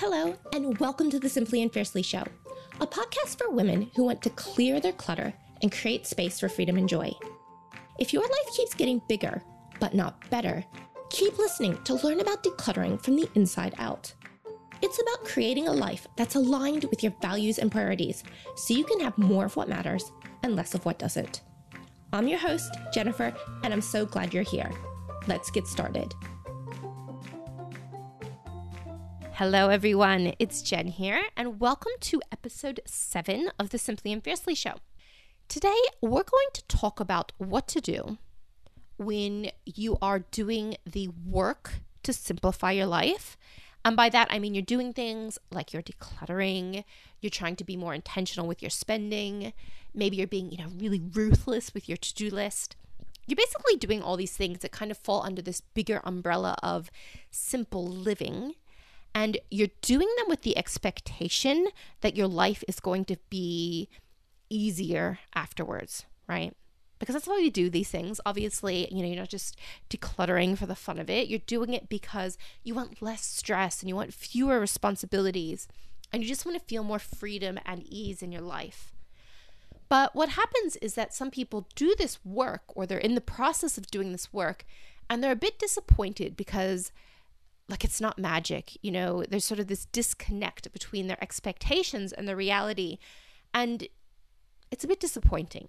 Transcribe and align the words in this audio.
Hello, 0.00 0.34
and 0.54 0.78
welcome 0.78 1.10
to 1.10 1.18
the 1.18 1.28
Simply 1.28 1.60
and 1.60 1.70
Fiercely 1.70 2.00
Show, 2.00 2.24
a 2.80 2.86
podcast 2.86 3.36
for 3.36 3.50
women 3.50 3.90
who 3.94 4.04
want 4.04 4.22
to 4.22 4.30
clear 4.30 4.80
their 4.80 4.94
clutter 4.94 5.34
and 5.60 5.70
create 5.70 6.06
space 6.06 6.40
for 6.40 6.48
freedom 6.48 6.78
and 6.78 6.88
joy. 6.88 7.12
If 7.98 8.14
your 8.14 8.22
life 8.22 8.56
keeps 8.56 8.72
getting 8.72 9.02
bigger, 9.10 9.42
but 9.78 9.92
not 9.92 10.30
better, 10.30 10.64
keep 11.10 11.36
listening 11.36 11.76
to 11.84 11.96
learn 11.96 12.20
about 12.20 12.42
decluttering 12.42 12.98
from 13.04 13.14
the 13.14 13.28
inside 13.34 13.74
out. 13.76 14.10
It's 14.80 14.98
about 15.02 15.26
creating 15.26 15.68
a 15.68 15.72
life 15.72 16.06
that's 16.16 16.34
aligned 16.34 16.84
with 16.84 17.02
your 17.02 17.12
values 17.20 17.58
and 17.58 17.70
priorities 17.70 18.24
so 18.56 18.72
you 18.72 18.84
can 18.84 19.00
have 19.00 19.18
more 19.18 19.44
of 19.44 19.54
what 19.54 19.68
matters 19.68 20.10
and 20.42 20.56
less 20.56 20.74
of 20.74 20.86
what 20.86 20.98
doesn't. 20.98 21.42
I'm 22.14 22.26
your 22.26 22.38
host, 22.38 22.74
Jennifer, 22.94 23.34
and 23.64 23.74
I'm 23.74 23.82
so 23.82 24.06
glad 24.06 24.32
you're 24.32 24.44
here. 24.44 24.72
Let's 25.26 25.50
get 25.50 25.66
started. 25.66 26.14
Hello, 29.40 29.70
everyone. 29.70 30.34
It's 30.38 30.60
Jen 30.60 30.88
here, 30.88 31.22
and 31.34 31.58
welcome 31.58 31.92
to 32.00 32.20
episode 32.30 32.78
seven 32.84 33.50
of 33.58 33.70
the 33.70 33.78
Simply 33.78 34.12
and 34.12 34.22
Fiercely 34.22 34.54
show. 34.54 34.74
Today, 35.48 35.80
we're 36.02 36.24
going 36.24 36.48
to 36.52 36.62
talk 36.68 37.00
about 37.00 37.32
what 37.38 37.66
to 37.68 37.80
do 37.80 38.18
when 38.98 39.50
you 39.64 39.96
are 40.02 40.18
doing 40.18 40.76
the 40.84 41.08
work 41.26 41.80
to 42.02 42.12
simplify 42.12 42.72
your 42.72 42.84
life. 42.84 43.38
And 43.82 43.96
by 43.96 44.10
that, 44.10 44.28
I 44.30 44.38
mean 44.38 44.54
you're 44.54 44.60
doing 44.60 44.92
things 44.92 45.38
like 45.50 45.72
you're 45.72 45.80
decluttering, 45.80 46.84
you're 47.22 47.30
trying 47.30 47.56
to 47.56 47.64
be 47.64 47.78
more 47.78 47.94
intentional 47.94 48.46
with 48.46 48.60
your 48.60 48.68
spending, 48.68 49.54
maybe 49.94 50.18
you're 50.18 50.26
being, 50.26 50.50
you 50.50 50.58
know, 50.58 50.70
really 50.76 51.00
ruthless 51.14 51.72
with 51.72 51.88
your 51.88 51.96
to 51.96 52.14
do 52.14 52.28
list. 52.28 52.76
You're 53.26 53.36
basically 53.36 53.76
doing 53.76 54.02
all 54.02 54.18
these 54.18 54.36
things 54.36 54.58
that 54.58 54.70
kind 54.70 54.90
of 54.90 54.98
fall 54.98 55.22
under 55.22 55.40
this 55.40 55.62
bigger 55.62 56.02
umbrella 56.04 56.58
of 56.62 56.90
simple 57.30 57.86
living 57.86 58.52
and 59.14 59.38
you're 59.50 59.68
doing 59.82 60.08
them 60.18 60.26
with 60.28 60.42
the 60.42 60.56
expectation 60.56 61.68
that 62.00 62.16
your 62.16 62.28
life 62.28 62.62
is 62.68 62.80
going 62.80 63.04
to 63.06 63.16
be 63.28 63.88
easier 64.48 65.18
afterwards, 65.34 66.04
right? 66.28 66.54
Because 66.98 67.14
that's 67.14 67.26
why 67.26 67.36
we 67.36 67.50
do 67.50 67.70
these 67.70 67.88
things. 67.88 68.20
Obviously, 68.26 68.92
you 68.92 69.02
know, 69.02 69.08
you're 69.08 69.16
not 69.16 69.30
just 69.30 69.56
decluttering 69.88 70.56
for 70.56 70.66
the 70.66 70.74
fun 70.74 70.98
of 70.98 71.08
it. 71.08 71.28
You're 71.28 71.40
doing 71.40 71.72
it 71.72 71.88
because 71.88 72.36
you 72.62 72.74
want 72.74 73.00
less 73.00 73.24
stress 73.24 73.80
and 73.80 73.88
you 73.88 73.96
want 73.96 74.12
fewer 74.12 74.60
responsibilities 74.60 75.66
and 76.12 76.22
you 76.22 76.28
just 76.28 76.44
want 76.44 76.58
to 76.58 76.64
feel 76.64 76.84
more 76.84 76.98
freedom 76.98 77.58
and 77.64 77.84
ease 77.84 78.22
in 78.22 78.32
your 78.32 78.42
life. 78.42 78.92
But 79.88 80.14
what 80.14 80.30
happens 80.30 80.76
is 80.76 80.94
that 80.94 81.14
some 81.14 81.30
people 81.30 81.66
do 81.74 81.94
this 81.98 82.24
work 82.24 82.62
or 82.68 82.86
they're 82.86 82.98
in 82.98 83.16
the 83.16 83.20
process 83.20 83.76
of 83.76 83.88
doing 83.88 84.12
this 84.12 84.32
work 84.32 84.64
and 85.08 85.22
they're 85.22 85.32
a 85.32 85.36
bit 85.36 85.58
disappointed 85.58 86.36
because 86.36 86.92
like 87.70 87.84
it's 87.84 88.00
not 88.00 88.18
magic. 88.18 88.76
You 88.82 88.90
know, 88.90 89.24
there's 89.28 89.44
sort 89.44 89.60
of 89.60 89.68
this 89.68 89.86
disconnect 89.86 90.72
between 90.72 91.06
their 91.06 91.22
expectations 91.22 92.12
and 92.12 92.26
the 92.28 92.36
reality. 92.36 92.98
And 93.54 93.86
it's 94.70 94.84
a 94.84 94.88
bit 94.88 95.00
disappointing. 95.00 95.68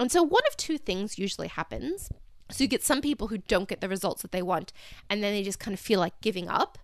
And 0.00 0.10
so, 0.10 0.22
one 0.22 0.42
of 0.48 0.56
two 0.56 0.78
things 0.78 1.18
usually 1.18 1.48
happens. 1.48 2.10
So, 2.50 2.64
you 2.64 2.68
get 2.68 2.84
some 2.84 3.00
people 3.00 3.28
who 3.28 3.38
don't 3.38 3.68
get 3.68 3.80
the 3.80 3.88
results 3.88 4.22
that 4.22 4.32
they 4.32 4.42
want, 4.42 4.72
and 5.08 5.22
then 5.22 5.32
they 5.32 5.42
just 5.42 5.60
kind 5.60 5.74
of 5.74 5.80
feel 5.80 6.00
like 6.00 6.20
giving 6.20 6.48
up. 6.48 6.78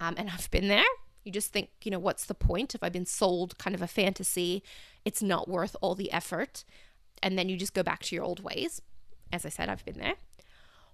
Um, 0.00 0.14
and 0.16 0.30
I've 0.30 0.50
been 0.50 0.68
there. 0.68 0.84
You 1.24 1.32
just 1.32 1.52
think, 1.52 1.70
you 1.82 1.90
know, 1.90 1.98
what's 1.98 2.26
the 2.26 2.34
point 2.34 2.74
if 2.74 2.82
I've 2.82 2.92
been 2.92 3.06
sold 3.06 3.58
kind 3.58 3.74
of 3.74 3.82
a 3.82 3.86
fantasy? 3.88 4.62
It's 5.04 5.22
not 5.22 5.48
worth 5.48 5.74
all 5.80 5.94
the 5.94 6.12
effort. 6.12 6.64
And 7.22 7.38
then 7.38 7.48
you 7.48 7.56
just 7.56 7.74
go 7.74 7.82
back 7.82 8.02
to 8.04 8.14
your 8.14 8.24
old 8.24 8.42
ways. 8.42 8.82
As 9.32 9.46
I 9.46 9.48
said, 9.48 9.68
I've 9.68 9.84
been 9.84 9.98
there. 9.98 10.14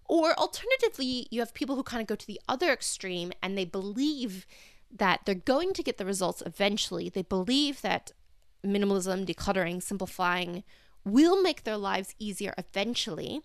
Or 0.09 0.35
alternatively, 0.35 1.27
you 1.31 1.41
have 1.41 1.55
people 1.55 1.77
who 1.77 1.83
kind 1.83 2.01
of 2.01 2.07
go 2.07 2.17
to 2.17 2.27
the 2.27 2.41
other 2.49 2.71
extreme 2.71 3.33
and 3.43 3.57
they 3.57 3.65
believe 3.65 4.47
that 4.95 5.21
they're 5.25 5.35
going 5.35 5.73
to 5.73 5.83
get 5.83 5.99
the 5.99 6.05
results 6.05 6.43
eventually. 6.45 7.09
They 7.09 7.23
believe 7.23 7.81
that 7.83 8.13
minimalism, 8.65 9.27
decluttering, 9.27 9.83
simplifying 9.83 10.65
will 11.05 11.41
make 11.41 11.65
their 11.65 11.77
lives 11.77 12.15
easier 12.19 12.55
eventually, 12.59 13.41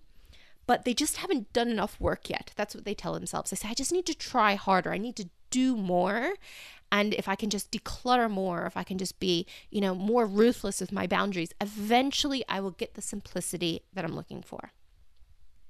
but 0.66 0.84
they 0.84 0.94
just 0.94 1.18
haven't 1.18 1.52
done 1.54 1.70
enough 1.70 2.00
work 2.00 2.30
yet. 2.30 2.52
That's 2.56 2.76
what 2.76 2.86
they 2.86 2.94
tell 2.94 3.14
themselves. 3.14 3.50
They 3.50 3.56
say, 3.56 3.70
I 3.70 3.74
just 3.74 3.94
need 3.94 4.06
to 4.08 4.14
try 4.14 4.56
harder. 4.56 4.92
I 4.92 4.98
need 4.98 5.16
to 5.16 5.30
do 5.50 5.76
more. 5.76 6.34
And 6.92 7.14
if 7.14 7.28
I 7.28 7.36
can 7.36 7.50
just 7.50 7.72
declutter 7.72 8.30
more, 8.30 8.66
if 8.66 8.78
I 8.78 8.84
can 8.84 8.98
just 8.98 9.20
be, 9.20 9.46
you 9.72 9.82
know, 9.82 9.96
more 9.96 10.26
ruthless 10.26 10.80
with 10.80 10.92
my 10.92 11.08
boundaries, 11.08 11.54
eventually 11.60 12.44
I 12.48 12.60
will 12.60 12.72
get 12.72 12.94
the 12.94 13.02
simplicity 13.02 13.82
that 13.94 14.06
I'm 14.06 14.16
looking 14.16 14.42
for. 14.42 14.72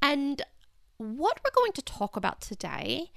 And 0.01 0.41
what 0.97 1.39
we're 1.43 1.51
going 1.55 1.73
to 1.73 1.81
talk 1.81 2.15
about 2.15 2.41
today 2.41 3.11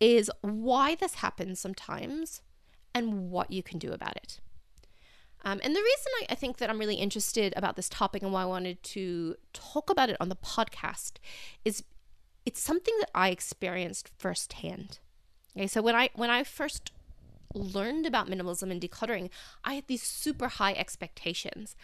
is 0.00 0.30
why 0.40 0.94
this 0.94 1.14
happens 1.14 1.60
sometimes 1.60 2.42
and 2.94 3.30
what 3.30 3.50
you 3.50 3.62
can 3.62 3.78
do 3.78 3.92
about 3.92 4.16
it. 4.16 4.40
Um, 5.44 5.60
and 5.62 5.76
the 5.76 5.80
reason 5.80 6.12
I, 6.22 6.26
I, 6.30 6.34
think 6.36 6.56
that 6.56 6.70
I'm 6.70 6.78
really 6.78 6.94
interested 6.94 7.52
about 7.54 7.76
this 7.76 7.90
topic 7.90 8.22
and 8.22 8.32
why 8.32 8.42
I 8.42 8.46
wanted 8.46 8.82
to 8.82 9.36
talk 9.52 9.90
about 9.90 10.08
it 10.08 10.16
on 10.18 10.30
the 10.30 10.36
podcast 10.36 11.16
is 11.66 11.84
it's 12.46 12.60
something 12.60 12.94
that 13.00 13.10
I 13.14 13.28
experienced 13.28 14.10
firsthand. 14.16 15.00
Okay, 15.56 15.66
so 15.66 15.82
when 15.82 15.94
I 15.94 16.08
when 16.14 16.30
I 16.30 16.44
first 16.44 16.92
learned 17.52 18.06
about 18.06 18.28
minimalism 18.28 18.70
and 18.70 18.80
decluttering, 18.80 19.28
I 19.64 19.74
had 19.74 19.86
these 19.86 20.02
super 20.02 20.48
high 20.48 20.72
expectations. 20.72 21.76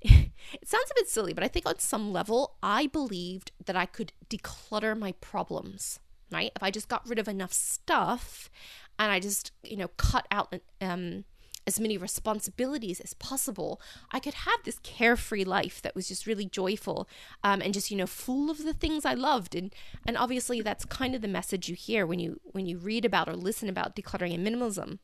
it 0.02 0.68
sounds 0.68 0.90
a 0.90 0.94
bit 0.94 1.08
silly, 1.08 1.32
but 1.32 1.44
I 1.44 1.48
think 1.48 1.66
on 1.66 1.78
some 1.78 2.12
level, 2.12 2.56
I 2.62 2.86
believed 2.86 3.52
that 3.66 3.76
I 3.76 3.86
could 3.86 4.12
declutter 4.30 4.98
my 4.98 5.12
problems, 5.12 5.98
right? 6.30 6.52
If 6.54 6.62
I 6.62 6.70
just 6.70 6.88
got 6.88 7.08
rid 7.08 7.18
of 7.18 7.28
enough 7.28 7.52
stuff 7.52 8.50
and 8.98 9.10
I 9.10 9.20
just, 9.20 9.52
you 9.62 9.76
know, 9.76 9.88
cut 9.96 10.26
out 10.30 10.54
um, 10.80 11.24
as 11.66 11.80
many 11.80 11.98
responsibilities 11.98 13.00
as 13.00 13.12
possible, 13.14 13.80
I 14.12 14.20
could 14.20 14.34
have 14.34 14.60
this 14.64 14.78
carefree 14.82 15.44
life 15.44 15.82
that 15.82 15.94
was 15.94 16.08
just 16.08 16.26
really 16.26 16.46
joyful 16.46 17.08
um, 17.42 17.60
and 17.60 17.74
just, 17.74 17.90
you 17.90 17.96
know, 17.96 18.06
full 18.06 18.50
of 18.50 18.64
the 18.64 18.72
things 18.72 19.04
I 19.04 19.14
loved. 19.14 19.54
And 19.54 19.74
and 20.06 20.16
obviously, 20.16 20.62
that's 20.62 20.84
kind 20.84 21.14
of 21.14 21.22
the 21.22 21.28
message 21.28 21.68
you 21.68 21.74
hear 21.74 22.06
when 22.06 22.20
you 22.20 22.40
when 22.44 22.66
you 22.66 22.78
read 22.78 23.04
about 23.04 23.28
or 23.28 23.34
listen 23.34 23.68
about 23.68 23.96
decluttering 23.96 24.34
and 24.34 24.46
minimalism. 24.46 24.98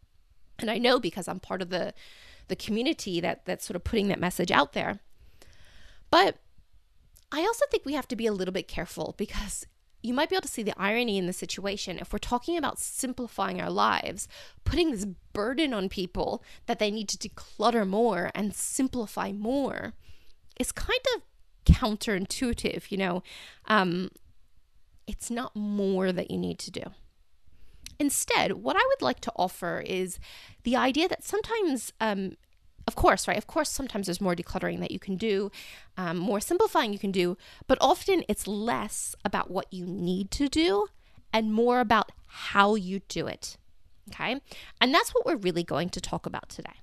And 0.59 0.71
I 0.71 0.79
know 0.79 1.01
because 1.01 1.29
I'm 1.29 1.41
part 1.41 1.63
of 1.63 1.71
the 1.71 1.95
the 2.49 2.57
community 2.57 3.21
that 3.21 3.45
that's 3.47 3.67
sort 3.67 3.77
of 3.77 3.85
putting 3.85 4.09
that 4.09 4.21
message 4.21 4.51
out 4.51 4.73
there. 4.73 5.01
But 6.11 6.37
I 7.33 7.41
also 7.41 7.65
think 7.71 7.85
we 7.85 7.95
have 7.95 8.09
to 8.09 8.17
be 8.17 8.27
a 8.27 8.33
little 8.33 8.53
bit 8.53 8.69
careful 8.69 9.15
because 9.17 9.67
you 10.03 10.13
might 10.13 10.29
be 10.29 10.37
able 10.37 10.43
to 10.43 10.49
see 10.49 10.63
the 10.63 10.79
irony 10.79 11.17
in 11.17 11.27
the 11.27 11.33
situation 11.33 11.99
if 11.99 12.13
we're 12.13 12.19
talking 12.19 12.59
about 12.59 12.79
simplifying 12.79 13.61
our 13.61 13.71
lives, 13.71 14.29
putting 14.65 14.91
this 14.91 15.07
burden 15.33 15.73
on 15.73 15.89
people 15.89 16.45
that 16.67 16.79
they 16.79 16.91
need 16.91 17.09
to 17.09 17.17
declutter 17.17 17.89
more 17.89 18.31
and 18.35 18.55
simplify 18.55 19.33
more. 19.33 19.95
It's 20.61 20.73
kind 20.73 21.01
of 21.17 21.23
counterintuitive, 21.65 22.91
you 22.91 22.99
know. 22.99 23.23
Um, 23.65 24.11
it's 25.07 25.31
not 25.31 25.57
more 25.57 26.13
that 26.13 26.31
you 26.31 26.39
need 26.39 26.59
to 26.61 26.71
do. 26.71 26.83
Instead, 27.99 28.53
what 28.53 28.77
I 28.77 28.87
would 28.89 29.03
like 29.03 29.21
to 29.21 29.33
offer 29.37 29.83
is 29.87 30.19
the 30.65 30.77
idea 30.77 31.09
that 31.09 31.25
sometimes, 31.25 31.93
um, 32.01 32.37
of 32.87 32.95
course, 32.95 33.27
right? 33.29 33.39
Of 33.39 33.47
course, 33.47 33.71
sometimes 33.71 34.07
there's 34.07 34.21
more 34.21 34.35
decluttering 34.35 34.81
that 34.81 34.91
you 34.91 34.99
can 34.99 35.17
do, 35.17 35.51
um, 35.97 36.19
more 36.19 36.41
simplifying 36.41 36.93
you 36.93 36.99
can 36.99 37.13
do, 37.13 37.37
but 37.67 37.79
often 37.81 38.25
it's 38.29 38.47
less 38.47 39.15
about 39.25 39.51
what 39.51 39.73
you 39.73 39.87
need 39.87 40.31
to 40.33 40.49
do 40.49 40.87
and 41.33 41.53
more 41.53 41.81
about 41.81 42.13
how 42.27 42.75
you 42.75 43.01
do 43.09 43.27
it. 43.27 43.57
Okay. 44.11 44.41
And 44.81 44.93
that's 44.93 45.15
what 45.15 45.25
we're 45.25 45.37
really 45.37 45.63
going 45.63 45.89
to 45.91 46.01
talk 46.01 46.27
about 46.27 46.49
today. 46.49 46.81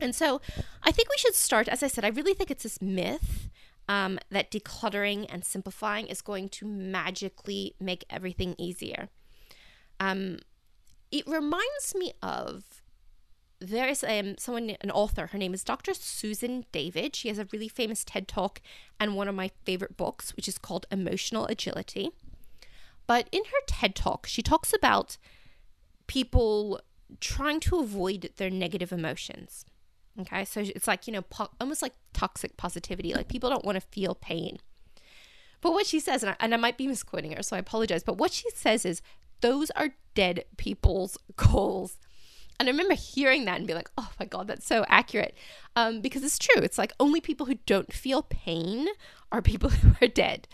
And 0.00 0.14
so 0.14 0.40
I 0.82 0.92
think 0.92 1.08
we 1.08 1.18
should 1.18 1.34
start, 1.34 1.68
as 1.68 1.82
I 1.82 1.88
said, 1.88 2.04
I 2.04 2.08
really 2.08 2.34
think 2.34 2.50
it's 2.50 2.62
this 2.62 2.82
myth 2.82 3.48
um, 3.88 4.18
that 4.30 4.50
decluttering 4.50 5.26
and 5.28 5.44
simplifying 5.44 6.06
is 6.06 6.20
going 6.20 6.48
to 6.50 6.66
magically 6.66 7.74
make 7.80 8.04
everything 8.10 8.54
easier. 8.58 9.08
Um, 10.00 10.38
it 11.10 11.26
reminds 11.26 11.94
me 11.94 12.12
of 12.22 12.82
there's 13.58 14.04
um, 14.04 14.36
someone, 14.38 14.76
an 14.80 14.90
author, 14.90 15.28
her 15.28 15.38
name 15.38 15.54
is 15.54 15.64
Dr. 15.64 15.94
Susan 15.94 16.66
David. 16.72 17.16
She 17.16 17.28
has 17.28 17.38
a 17.38 17.48
really 17.52 17.68
famous 17.68 18.04
TED 18.04 18.28
talk 18.28 18.60
and 19.00 19.16
one 19.16 19.28
of 19.28 19.34
my 19.34 19.50
favorite 19.64 19.96
books, 19.96 20.36
which 20.36 20.48
is 20.48 20.58
called 20.58 20.86
Emotional 20.90 21.46
Agility. 21.46 22.10
But 23.06 23.28
in 23.32 23.44
her 23.44 23.60
TED 23.66 23.94
talk, 23.94 24.26
she 24.26 24.42
talks 24.42 24.72
about 24.74 25.16
people 26.06 26.80
trying 27.20 27.60
to 27.60 27.78
avoid 27.78 28.30
their 28.36 28.50
negative 28.50 28.92
emotions. 28.92 29.64
Okay, 30.20 30.44
so 30.44 30.60
it's 30.60 30.86
like, 30.86 31.06
you 31.06 31.12
know, 31.12 31.22
po- 31.22 31.50
almost 31.60 31.82
like 31.82 31.94
toxic 32.12 32.56
positivity. 32.56 33.14
Like 33.14 33.28
people 33.28 33.50
don't 33.50 33.64
want 33.64 33.76
to 33.76 33.80
feel 33.80 34.14
pain. 34.14 34.58
But 35.60 35.72
what 35.72 35.86
she 35.86 36.00
says, 36.00 36.22
and 36.22 36.30
I, 36.30 36.36
and 36.40 36.54
I 36.54 36.56
might 36.56 36.78
be 36.78 36.86
misquoting 36.86 37.32
her, 37.32 37.42
so 37.42 37.56
I 37.56 37.58
apologize, 37.58 38.02
but 38.02 38.18
what 38.18 38.32
she 38.32 38.48
says 38.54 38.84
is 38.84 39.02
those 39.40 39.70
are 39.72 39.90
dead 40.14 40.44
people's 40.56 41.18
goals. 41.36 41.98
And 42.58 42.68
I 42.68 42.72
remember 42.72 42.94
hearing 42.94 43.44
that 43.44 43.58
and 43.58 43.66
being 43.66 43.76
like, 43.76 43.90
oh 43.98 44.10
my 44.18 44.24
God, 44.24 44.48
that's 44.48 44.66
so 44.66 44.84
accurate. 44.88 45.36
Um, 45.74 46.00
because 46.00 46.24
it's 46.24 46.38
true. 46.38 46.62
It's 46.62 46.78
like 46.78 46.92
only 46.98 47.20
people 47.20 47.46
who 47.46 47.56
don't 47.66 47.92
feel 47.92 48.22
pain 48.22 48.88
are 49.30 49.42
people 49.42 49.68
who 49.70 49.92
are 50.00 50.08
dead. 50.08 50.48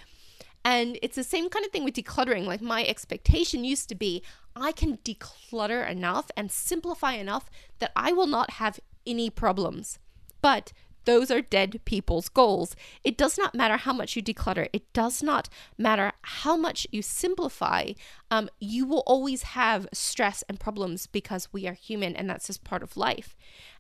And 0.64 0.98
it's 1.02 1.16
the 1.16 1.24
same 1.24 1.48
kind 1.48 1.64
of 1.64 1.72
thing 1.72 1.84
with 1.84 1.94
decluttering. 1.94 2.44
Like 2.44 2.60
my 2.60 2.84
expectation 2.84 3.64
used 3.64 3.88
to 3.88 3.94
be, 3.94 4.22
I 4.54 4.72
can 4.72 4.98
declutter 4.98 5.88
enough 5.88 6.30
and 6.36 6.50
simplify 6.50 7.14
enough 7.14 7.50
that 7.78 7.92
I 7.96 8.12
will 8.12 8.26
not 8.26 8.52
have 8.52 8.78
any 9.06 9.30
problems. 9.30 9.98
But 10.40 10.72
those 11.04 11.30
are 11.30 11.40
dead 11.40 11.80
people's 11.84 12.28
goals. 12.28 12.76
It 13.04 13.16
does 13.16 13.36
not 13.38 13.54
matter 13.54 13.76
how 13.76 13.92
much 13.92 14.16
you 14.16 14.22
declutter, 14.22 14.68
it 14.72 14.92
does 14.92 15.22
not 15.22 15.48
matter 15.78 16.12
how 16.22 16.56
much 16.56 16.86
you 16.90 17.02
simplify. 17.02 17.92
Um, 18.30 18.48
you 18.60 18.86
will 18.86 19.02
always 19.06 19.42
have 19.42 19.88
stress 19.92 20.42
and 20.48 20.58
problems 20.60 21.06
because 21.06 21.52
we 21.52 21.66
are 21.66 21.74
human 21.74 22.16
and 22.16 22.28
that's 22.28 22.46
just 22.46 22.64
part 22.64 22.82
of 22.82 22.96
life. 22.96 23.36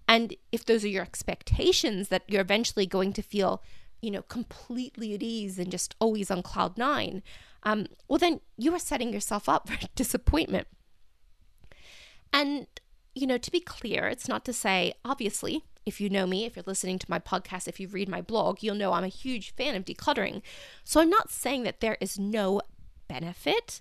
And 0.08 0.34
if 0.50 0.64
those 0.64 0.84
are 0.84 0.88
your 0.88 1.02
expectations 1.02 2.08
that 2.08 2.24
you're 2.26 2.40
eventually 2.40 2.86
going 2.86 3.12
to 3.14 3.22
feel, 3.22 3.62
you 4.00 4.10
know, 4.10 4.22
completely 4.22 5.14
at 5.14 5.22
ease 5.22 5.58
and 5.58 5.70
just 5.70 5.94
always 6.00 6.30
on 6.30 6.42
cloud 6.42 6.76
nine, 6.76 7.22
um, 7.62 7.86
well, 8.08 8.18
then 8.18 8.40
you 8.56 8.74
are 8.74 8.78
setting 8.78 9.12
yourself 9.12 9.48
up 9.48 9.68
for 9.70 9.78
disappointment. 9.94 10.66
And, 12.32 12.66
you 13.14 13.26
know, 13.26 13.38
to 13.38 13.50
be 13.50 13.60
clear, 13.60 14.06
it's 14.08 14.28
not 14.28 14.44
to 14.46 14.52
say, 14.52 14.94
obviously, 15.04 15.64
if 15.84 16.00
you 16.00 16.08
know 16.08 16.26
me, 16.26 16.44
if 16.44 16.56
you're 16.56 16.64
listening 16.66 16.98
to 16.98 17.10
my 17.10 17.18
podcast, 17.18 17.68
if 17.68 17.80
you 17.80 17.88
read 17.88 18.08
my 18.08 18.20
blog, 18.20 18.62
you'll 18.62 18.76
know 18.76 18.92
I'm 18.92 19.04
a 19.04 19.08
huge 19.08 19.54
fan 19.54 19.74
of 19.74 19.84
decluttering. 19.84 20.42
So 20.84 21.00
I'm 21.00 21.10
not 21.10 21.30
saying 21.30 21.64
that 21.64 21.80
there 21.80 21.96
is 22.00 22.18
no 22.18 22.60
benefit, 23.08 23.80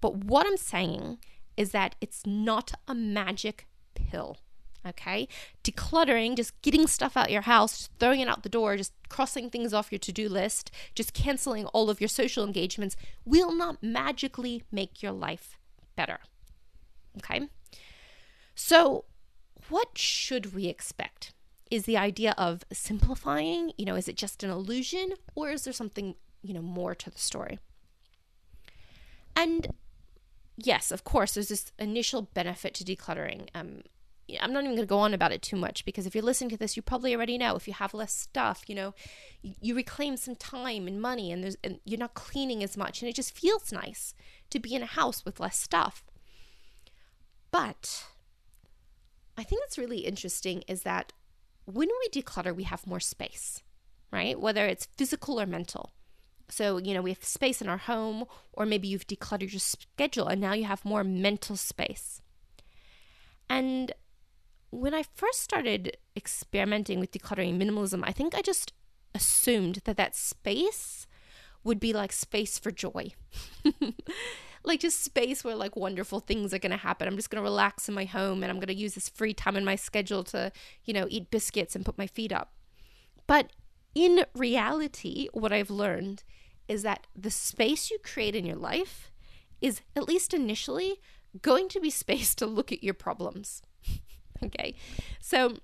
but 0.00 0.16
what 0.16 0.46
I'm 0.46 0.56
saying 0.56 1.18
is 1.56 1.72
that 1.72 1.94
it's 2.00 2.26
not 2.26 2.72
a 2.88 2.94
magic 2.94 3.66
pill. 3.94 4.38
Okay. 4.86 5.28
Decluttering, 5.62 6.36
just 6.36 6.60
getting 6.62 6.86
stuff 6.86 7.16
out 7.16 7.30
your 7.30 7.42
house, 7.42 7.88
throwing 8.00 8.20
it 8.20 8.28
out 8.28 8.42
the 8.42 8.48
door, 8.48 8.76
just 8.76 8.92
crossing 9.08 9.48
things 9.48 9.72
off 9.72 9.92
your 9.92 10.00
to 10.00 10.12
do 10.12 10.28
list, 10.28 10.70
just 10.94 11.14
canceling 11.14 11.66
all 11.66 11.88
of 11.88 12.00
your 12.00 12.08
social 12.08 12.44
engagements 12.44 12.96
will 13.24 13.54
not 13.54 13.82
magically 13.82 14.64
make 14.72 15.02
your 15.02 15.12
life 15.12 15.56
better. 15.94 16.18
Okay. 17.18 17.48
So, 18.54 19.04
what 19.68 19.96
should 19.96 20.54
we 20.54 20.66
expect? 20.66 21.32
Is 21.72 21.84
the 21.84 21.96
idea 21.96 22.34
of 22.36 22.64
simplifying. 22.70 23.72
You 23.78 23.86
know, 23.86 23.94
is 23.94 24.06
it 24.06 24.16
just 24.16 24.44
an 24.44 24.50
illusion 24.50 25.14
or 25.34 25.50
is 25.50 25.64
there 25.64 25.72
something, 25.72 26.14
you 26.42 26.52
know, 26.52 26.60
more 26.60 26.94
to 26.94 27.08
the 27.08 27.18
story? 27.18 27.58
And 29.34 29.68
yes, 30.58 30.92
of 30.92 31.02
course, 31.02 31.32
there's 31.32 31.48
this 31.48 31.72
initial 31.78 32.28
benefit 32.34 32.74
to 32.74 32.84
decluttering. 32.84 33.48
Um, 33.54 33.80
I'm 34.38 34.52
not 34.52 34.64
even 34.64 34.76
going 34.76 34.86
to 34.86 34.86
go 34.86 34.98
on 34.98 35.14
about 35.14 35.32
it 35.32 35.40
too 35.40 35.56
much 35.56 35.86
because 35.86 36.04
if 36.06 36.14
you're 36.14 36.22
listening 36.22 36.50
to 36.50 36.58
this, 36.58 36.76
you 36.76 36.82
probably 36.82 37.14
already 37.16 37.38
know. 37.38 37.56
If 37.56 37.66
you 37.66 37.72
have 37.72 37.94
less 37.94 38.14
stuff, 38.14 38.64
you 38.66 38.74
know, 38.74 38.94
you, 39.40 39.54
you 39.62 39.74
reclaim 39.74 40.18
some 40.18 40.36
time 40.36 40.86
and 40.86 41.00
money, 41.00 41.32
and 41.32 41.42
there's 41.42 41.56
and 41.64 41.80
you're 41.84 41.98
not 41.98 42.14
cleaning 42.14 42.62
as 42.62 42.76
much, 42.76 43.00
and 43.00 43.08
it 43.08 43.16
just 43.16 43.36
feels 43.36 43.72
nice 43.72 44.14
to 44.50 44.60
be 44.60 44.74
in 44.74 44.82
a 44.82 44.86
house 44.86 45.24
with 45.24 45.40
less 45.40 45.58
stuff. 45.58 46.04
But 47.50 48.04
I 49.36 49.42
think 49.42 49.62
that's 49.62 49.78
really 49.78 50.00
interesting 50.00 50.62
is 50.68 50.82
that 50.82 51.12
when 51.64 51.88
we 51.88 52.22
declutter, 52.22 52.54
we 52.54 52.64
have 52.64 52.86
more 52.86 53.00
space, 53.00 53.62
right? 54.12 54.38
Whether 54.38 54.66
it's 54.66 54.88
physical 54.96 55.40
or 55.40 55.46
mental. 55.46 55.92
So, 56.48 56.76
you 56.76 56.92
know, 56.92 57.02
we 57.02 57.10
have 57.10 57.24
space 57.24 57.62
in 57.62 57.68
our 57.68 57.78
home, 57.78 58.24
or 58.52 58.66
maybe 58.66 58.88
you've 58.88 59.06
decluttered 59.06 59.52
your 59.52 59.60
schedule 59.60 60.28
and 60.28 60.40
now 60.40 60.52
you 60.52 60.64
have 60.64 60.84
more 60.84 61.04
mental 61.04 61.56
space. 61.56 62.20
And 63.48 63.92
when 64.70 64.94
I 64.94 65.04
first 65.14 65.40
started 65.40 65.96
experimenting 66.16 67.00
with 67.00 67.12
decluttering 67.12 67.58
minimalism, 67.58 68.02
I 68.04 68.12
think 68.12 68.34
I 68.34 68.42
just 68.42 68.72
assumed 69.14 69.80
that 69.84 69.96
that 69.96 70.16
space 70.16 71.06
would 71.64 71.78
be 71.78 71.92
like 71.92 72.12
space 72.12 72.58
for 72.58 72.70
joy. 72.70 73.12
like 74.64 74.80
just 74.80 75.02
space 75.02 75.42
where 75.42 75.56
like 75.56 75.76
wonderful 75.76 76.20
things 76.20 76.54
are 76.54 76.58
going 76.58 76.70
to 76.70 76.76
happen. 76.76 77.08
I'm 77.08 77.16
just 77.16 77.30
going 77.30 77.42
to 77.42 77.48
relax 77.48 77.88
in 77.88 77.94
my 77.94 78.04
home 78.04 78.42
and 78.42 78.50
I'm 78.50 78.58
going 78.58 78.68
to 78.68 78.74
use 78.74 78.94
this 78.94 79.08
free 79.08 79.34
time 79.34 79.56
in 79.56 79.64
my 79.64 79.76
schedule 79.76 80.22
to, 80.24 80.52
you 80.84 80.94
know, 80.94 81.06
eat 81.08 81.30
biscuits 81.30 81.74
and 81.74 81.84
put 81.84 81.98
my 81.98 82.06
feet 82.06 82.32
up. 82.32 82.52
But 83.26 83.50
in 83.94 84.24
reality, 84.34 85.28
what 85.32 85.52
I've 85.52 85.70
learned 85.70 86.22
is 86.68 86.82
that 86.82 87.06
the 87.16 87.30
space 87.30 87.90
you 87.90 87.98
create 88.02 88.34
in 88.34 88.46
your 88.46 88.56
life 88.56 89.10
is 89.60 89.80
at 89.96 90.08
least 90.08 90.32
initially 90.32 91.00
going 91.40 91.68
to 91.68 91.80
be 91.80 91.90
space 92.04 92.34
to 92.36 92.46
look 92.46 92.72
at 92.72 92.84
your 92.84 92.94
problems. 92.94 93.62
okay. 94.44 94.74
So 95.20 95.56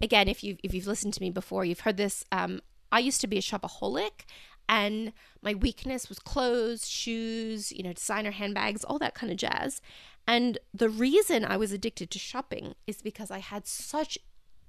again, 0.00 0.28
if 0.28 0.42
you've 0.42 0.58
if 0.62 0.74
you've 0.74 0.86
listened 0.86 1.14
to 1.14 1.22
me 1.22 1.30
before, 1.30 1.64
you've 1.64 1.80
heard 1.80 1.96
this. 1.96 2.24
Um, 2.32 2.60
I 2.92 2.98
used 2.98 3.20
to 3.20 3.28
be 3.28 3.38
a 3.38 3.42
shopaholic, 3.42 4.24
and 4.70 5.12
my 5.42 5.52
weakness 5.52 6.08
was 6.08 6.20
clothes, 6.20 6.88
shoes, 6.88 7.72
you 7.72 7.82
know, 7.82 7.92
designer 7.92 8.30
handbags, 8.30 8.84
all 8.84 9.00
that 9.00 9.16
kind 9.16 9.32
of 9.32 9.36
jazz. 9.36 9.82
And 10.28 10.58
the 10.72 10.88
reason 10.88 11.44
I 11.44 11.56
was 11.56 11.72
addicted 11.72 12.08
to 12.12 12.20
shopping 12.20 12.76
is 12.86 13.02
because 13.02 13.32
I 13.32 13.40
had 13.40 13.66
such 13.66 14.16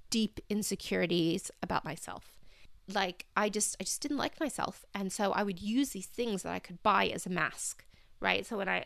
deep 0.10 0.40
insecurities 0.50 1.52
about 1.62 1.86
myself. 1.86 2.40
Like 2.92 3.28
I 3.38 3.48
just 3.48 3.78
I 3.80 3.84
just 3.84 4.02
didn't 4.02 4.18
like 4.18 4.40
myself. 4.40 4.86
And 4.96 5.14
so 5.14 5.34
I 5.34 5.44
would 5.44 5.62
use 5.62 5.92
these 5.92 6.08
things 6.08 6.42
that 6.42 6.52
I 6.52 6.60
could 6.60 6.82
buy 6.82 7.06
as 7.06 7.28
a 7.28 7.30
mask, 7.30 7.86
right? 8.20 8.44
So 8.44 8.58
when 8.58 8.68
I 8.68 8.86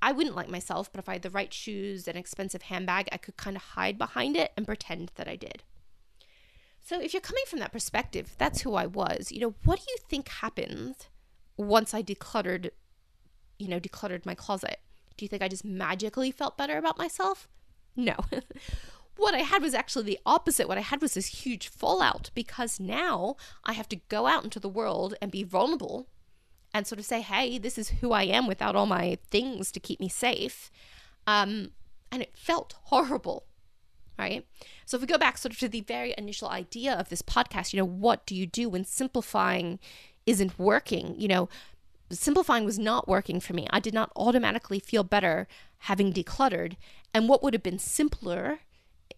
I 0.00 0.12
wouldn't 0.12 0.36
like 0.36 0.48
myself, 0.48 0.92
but 0.92 1.00
if 1.00 1.08
I 1.08 1.14
had 1.14 1.22
the 1.22 1.30
right 1.30 1.52
shoes 1.52 2.06
and 2.06 2.16
expensive 2.16 2.62
handbag, 2.62 3.08
I 3.10 3.16
could 3.16 3.36
kind 3.36 3.56
of 3.56 3.62
hide 3.62 3.98
behind 3.98 4.36
it 4.36 4.52
and 4.56 4.66
pretend 4.66 5.10
that 5.16 5.26
I 5.26 5.34
did. 5.34 5.64
So 6.84 7.00
if 7.00 7.14
you're 7.14 7.22
coming 7.22 7.44
from 7.48 7.60
that 7.60 7.72
perspective, 7.72 8.34
that's 8.36 8.60
who 8.60 8.74
I 8.74 8.84
was. 8.84 9.32
You 9.32 9.40
know, 9.40 9.54
what 9.64 9.78
do 9.78 9.86
you 9.88 9.96
think 10.06 10.28
happened 10.28 10.94
once 11.56 11.94
I 11.94 12.02
decluttered, 12.02 12.70
you 13.58 13.68
know, 13.68 13.80
decluttered 13.80 14.26
my 14.26 14.34
closet? 14.34 14.80
Do 15.16 15.24
you 15.24 15.28
think 15.30 15.42
I 15.42 15.48
just 15.48 15.64
magically 15.64 16.30
felt 16.30 16.58
better 16.58 16.76
about 16.76 16.98
myself? 16.98 17.48
No. 17.96 18.16
what 19.16 19.34
I 19.34 19.38
had 19.38 19.62
was 19.62 19.72
actually 19.72 20.04
the 20.04 20.18
opposite. 20.26 20.68
What 20.68 20.76
I 20.76 20.82
had 20.82 21.00
was 21.00 21.14
this 21.14 21.44
huge 21.44 21.68
fallout 21.68 22.30
because 22.34 22.78
now 22.78 23.36
I 23.64 23.72
have 23.72 23.88
to 23.88 24.00
go 24.10 24.26
out 24.26 24.44
into 24.44 24.60
the 24.60 24.68
world 24.68 25.14
and 25.22 25.32
be 25.32 25.42
vulnerable 25.42 26.08
and 26.74 26.86
sort 26.86 26.98
of 26.98 27.06
say, 27.06 27.22
hey, 27.22 27.56
this 27.56 27.78
is 27.78 27.88
who 28.00 28.12
I 28.12 28.24
am 28.24 28.46
without 28.46 28.76
all 28.76 28.84
my 28.84 29.16
things 29.30 29.72
to 29.72 29.80
keep 29.80 30.00
me 30.00 30.10
safe. 30.10 30.70
Um, 31.26 31.70
and 32.12 32.20
it 32.20 32.36
felt 32.36 32.74
horrible 32.84 33.46
right? 34.18 34.46
So 34.86 34.96
if 34.96 35.00
we 35.00 35.06
go 35.06 35.18
back 35.18 35.38
sort 35.38 35.52
of 35.52 35.58
to 35.60 35.68
the 35.68 35.80
very 35.80 36.14
initial 36.16 36.48
idea 36.48 36.94
of 36.94 37.08
this 37.08 37.22
podcast, 37.22 37.72
you 37.72 37.78
know, 37.78 37.84
what 37.84 38.26
do 38.26 38.34
you 38.34 38.46
do 38.46 38.68
when 38.68 38.84
simplifying 38.84 39.78
isn't 40.26 40.58
working? 40.58 41.14
You 41.18 41.28
know, 41.28 41.48
simplifying 42.10 42.64
was 42.64 42.78
not 42.78 43.08
working 43.08 43.40
for 43.40 43.54
me. 43.54 43.66
I 43.70 43.80
did 43.80 43.94
not 43.94 44.12
automatically 44.16 44.78
feel 44.78 45.04
better 45.04 45.48
having 45.78 46.12
decluttered. 46.12 46.76
And 47.12 47.28
what 47.28 47.42
would 47.42 47.54
have 47.54 47.62
been 47.62 47.78
simpler, 47.78 48.60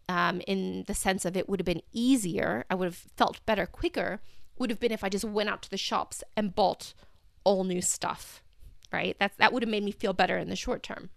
um, 0.09 0.41
in 0.47 0.85
the 0.87 0.95
sense 0.95 1.25
of 1.25 1.37
it 1.37 1.49
would 1.49 1.61
have 1.61 1.67
been 1.67 1.83
easier, 1.93 2.65
I 2.71 2.75
would 2.75 2.87
have 2.87 2.97
felt 3.17 3.45
better 3.47 3.67
quicker, 3.67 4.21
would 4.59 4.71
have 4.71 4.81
been 4.81 4.93
if 4.93 5.05
I 5.05 5.09
just 5.09 5.25
went 5.25 5.49
out 5.49 5.63
to 5.63 5.71
the 5.71 5.77
shops 5.77 6.23
and 6.37 6.55
bought 6.55 6.95
all 7.45 7.65
new 7.65 7.83
stuff, 7.83 8.43
right? 8.93 9.17
That's, 9.21 9.37
that 9.37 9.53
would 9.53 9.63
have 9.63 9.71
made 9.71 9.85
me 9.85 9.93
feel 9.93 10.13
better 10.13 10.39
in 10.39 10.49
the 10.49 10.57
short 10.57 10.83
term. 10.83 11.11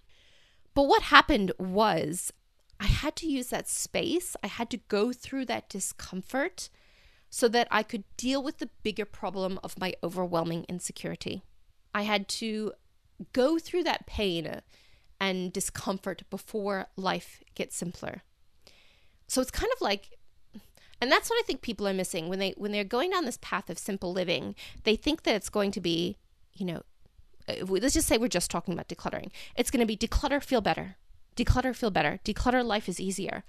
But 0.76 0.84
what 0.84 1.04
happened 1.04 1.52
was 1.58 2.32
I 2.80 2.86
had 2.86 3.16
to 3.18 3.28
use 3.28 3.48
that 3.48 3.68
space. 3.68 4.36
I 4.44 4.48
had 4.48 4.70
to 4.70 4.78
go 4.78 5.12
through 5.12 5.46
that 5.46 5.70
discomfort 5.70 6.70
so 7.30 7.48
that 7.50 7.68
I 7.70 7.84
could 7.84 8.04
deal 8.18 8.42
with 8.42 8.58
the 8.58 8.70
bigger 8.84 9.06
problem 9.06 9.60
of 9.64 9.80
my 9.80 9.94
overwhelming 10.04 10.66
insecurity. 10.70 11.44
I 11.94 12.04
had 12.04 12.28
to 12.30 12.74
go 13.34 13.60
through 13.60 13.84
that 13.84 14.08
pain 14.08 14.62
and 15.20 15.52
discomfort 15.52 16.24
before 16.30 16.88
life 16.96 17.44
gets 17.54 17.76
simpler. 17.76 18.24
So 19.28 19.42
it's 19.42 19.52
kind 19.52 19.72
of 19.76 19.82
like 19.82 20.18
and 21.02 21.10
that's 21.10 21.30
what 21.30 21.40
I 21.40 21.44
think 21.44 21.62
people 21.62 21.88
are 21.88 21.94
missing 21.94 22.28
when 22.28 22.40
they 22.40 22.54
when 22.58 22.72
they're 22.72 22.84
going 22.84 23.12
down 23.12 23.26
this 23.26 23.40
path 23.42 23.70
of 23.70 23.78
simple 23.78 24.12
living. 24.12 24.56
They 24.84 24.96
think 24.96 25.24
that 25.24 25.36
it's 25.36 25.50
going 25.50 25.72
to 25.72 25.82
be, 25.82 26.18
you 26.54 26.66
know, 26.66 26.84
uh, 27.48 27.66
let's 27.66 27.94
just 27.94 28.08
say 28.08 28.18
we're 28.18 28.28
just 28.28 28.52
talking 28.52 28.74
about 28.74 28.90
decluttering. 28.90 29.32
It's 29.56 29.72
going 29.72 29.80
to 29.80 29.86
be 29.86 29.96
declutter, 29.96 30.44
feel 30.44 30.62
better 30.62 30.98
declutter, 31.40 31.76
feel 31.76 31.92
better. 31.92 32.20
Declutter, 32.24 32.64
life 32.64 32.90
is 32.90 33.00
easier. 33.00 33.44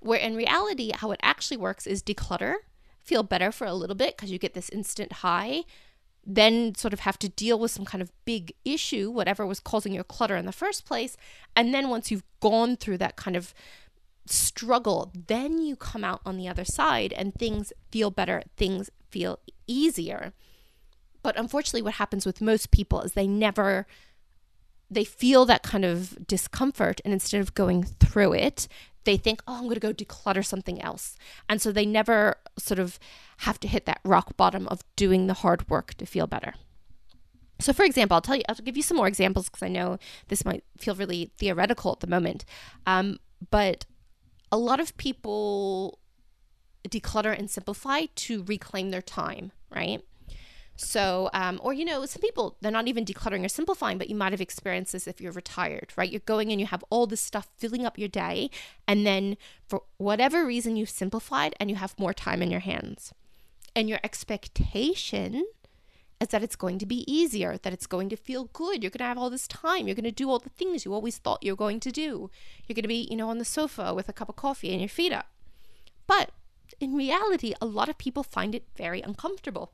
Where 0.00 0.18
in 0.18 0.36
reality, 0.36 0.92
how 0.94 1.10
it 1.10 1.20
actually 1.22 1.56
works 1.56 1.86
is 1.86 2.02
declutter, 2.02 2.54
feel 3.02 3.22
better 3.22 3.50
for 3.50 3.66
a 3.66 3.74
little 3.74 3.96
bit 3.96 4.16
because 4.16 4.30
you 4.30 4.38
get 4.38 4.54
this 4.54 4.70
instant 4.70 5.12
high, 5.14 5.64
then 6.24 6.74
sort 6.74 6.92
of 6.92 7.00
have 7.00 7.18
to 7.18 7.28
deal 7.28 7.58
with 7.58 7.70
some 7.70 7.84
kind 7.84 8.02
of 8.02 8.12
big 8.24 8.52
issue, 8.64 9.10
whatever 9.10 9.46
was 9.46 9.60
causing 9.60 9.92
your 9.94 10.04
clutter 10.04 10.36
in 10.36 10.46
the 10.46 10.52
first 10.52 10.84
place. 10.84 11.16
And 11.56 11.72
then 11.72 11.88
once 11.88 12.10
you've 12.10 12.24
gone 12.40 12.76
through 12.76 12.98
that 12.98 13.16
kind 13.16 13.36
of 13.36 13.54
struggle, 14.26 15.10
then 15.26 15.58
you 15.58 15.74
come 15.74 16.04
out 16.04 16.20
on 16.26 16.36
the 16.36 16.48
other 16.48 16.64
side 16.64 17.12
and 17.14 17.34
things 17.34 17.72
feel 17.90 18.10
better, 18.10 18.42
things 18.56 18.90
feel 19.10 19.38
easier. 19.66 20.34
But 21.22 21.38
unfortunately, 21.38 21.82
what 21.82 21.94
happens 21.94 22.26
with 22.26 22.40
most 22.40 22.70
people 22.70 23.00
is 23.00 23.12
they 23.12 23.26
never 23.26 23.86
they 24.90 25.04
feel 25.04 25.44
that 25.44 25.62
kind 25.62 25.84
of 25.84 26.26
discomfort 26.26 27.00
and 27.04 27.12
instead 27.12 27.40
of 27.40 27.54
going 27.54 27.82
through 27.84 28.32
it 28.32 28.68
they 29.04 29.16
think 29.16 29.42
oh 29.46 29.54
i'm 29.54 29.62
going 29.64 29.74
to 29.74 29.80
go 29.80 29.92
declutter 29.92 30.44
something 30.44 30.80
else 30.82 31.16
and 31.48 31.60
so 31.62 31.72
they 31.72 31.86
never 31.86 32.36
sort 32.58 32.78
of 32.78 32.98
have 33.38 33.58
to 33.60 33.68
hit 33.68 33.86
that 33.86 34.00
rock 34.04 34.36
bottom 34.36 34.66
of 34.68 34.82
doing 34.96 35.26
the 35.26 35.34
hard 35.34 35.68
work 35.70 35.94
to 35.94 36.06
feel 36.06 36.26
better 36.26 36.54
So, 37.60 37.72
for 37.72 37.84
example, 37.84 38.14
I'll 38.14 38.20
tell 38.22 38.36
you, 38.36 38.44
I'll 38.48 38.54
give 38.54 38.76
you 38.76 38.84
some 38.84 38.96
more 38.96 39.08
examples 39.08 39.48
because 39.48 39.64
I 39.64 39.68
know 39.68 39.98
this 40.28 40.44
might 40.44 40.62
feel 40.78 40.94
really 40.94 41.32
theoretical 41.38 41.90
at 41.92 41.98
the 42.00 42.06
moment. 42.06 42.44
Um, 42.86 43.18
but 43.50 43.84
a 44.52 44.56
lot 44.56 44.78
of 44.78 44.96
people 44.96 45.98
declutter 46.88 47.36
and 47.36 47.50
simplify 47.50 48.06
to 48.14 48.44
reclaim 48.44 48.90
their 48.90 49.02
time, 49.02 49.50
right? 49.74 50.04
So, 50.80 51.28
um, 51.34 51.60
or 51.60 51.72
you 51.72 51.84
know, 51.84 52.06
some 52.06 52.22
people 52.22 52.56
they're 52.60 52.70
not 52.70 52.86
even 52.86 53.04
decluttering 53.04 53.44
or 53.44 53.48
simplifying, 53.48 53.98
but 53.98 54.08
you 54.08 54.14
might 54.14 54.32
have 54.32 54.40
experienced 54.40 54.92
this 54.92 55.08
if 55.08 55.20
you're 55.20 55.32
retired, 55.32 55.92
right? 55.96 56.10
You're 56.10 56.20
going 56.24 56.52
and 56.52 56.60
you 56.60 56.68
have 56.68 56.84
all 56.88 57.08
this 57.08 57.20
stuff 57.20 57.48
filling 57.56 57.84
up 57.84 57.98
your 57.98 58.08
day, 58.08 58.48
and 58.86 59.04
then 59.04 59.36
for 59.66 59.82
whatever 59.96 60.46
reason 60.46 60.76
you've 60.76 60.88
simplified 60.88 61.54
and 61.58 61.68
you 61.68 61.74
have 61.74 61.98
more 61.98 62.14
time 62.14 62.42
in 62.42 62.50
your 62.52 62.60
hands, 62.60 63.12
and 63.74 63.88
your 63.88 63.98
expectation 64.04 65.44
is 66.20 66.28
that 66.28 66.44
it's 66.44 66.56
going 66.56 66.78
to 66.78 66.86
be 66.86 67.04
easier, 67.12 67.58
that 67.58 67.72
it's 67.72 67.86
going 67.88 68.08
to 68.08 68.16
feel 68.16 68.44
good. 68.52 68.82
You're 68.82 68.90
going 68.90 68.98
to 68.98 69.04
have 69.04 69.18
all 69.18 69.30
this 69.30 69.48
time. 69.48 69.88
You're 69.88 69.96
going 69.96 70.04
to 70.04 70.12
do 70.12 70.30
all 70.30 70.38
the 70.38 70.48
things 70.48 70.84
you 70.84 70.94
always 70.94 71.18
thought 71.18 71.42
you 71.42 71.52
were 71.52 71.56
going 71.56 71.80
to 71.80 71.90
do. 71.90 72.30
You're 72.66 72.74
going 72.74 72.82
to 72.82 72.88
be, 72.88 73.08
you 73.10 73.16
know, 73.16 73.30
on 73.30 73.38
the 73.38 73.44
sofa 73.44 73.94
with 73.94 74.08
a 74.08 74.12
cup 74.12 74.28
of 74.28 74.36
coffee 74.36 74.70
and 74.70 74.80
your 74.80 74.88
feet 74.88 75.12
up. 75.12 75.26
But 76.06 76.30
in 76.80 76.94
reality, 76.94 77.54
a 77.60 77.66
lot 77.66 77.88
of 77.88 77.98
people 77.98 78.22
find 78.22 78.54
it 78.54 78.64
very 78.76 79.00
uncomfortable. 79.00 79.72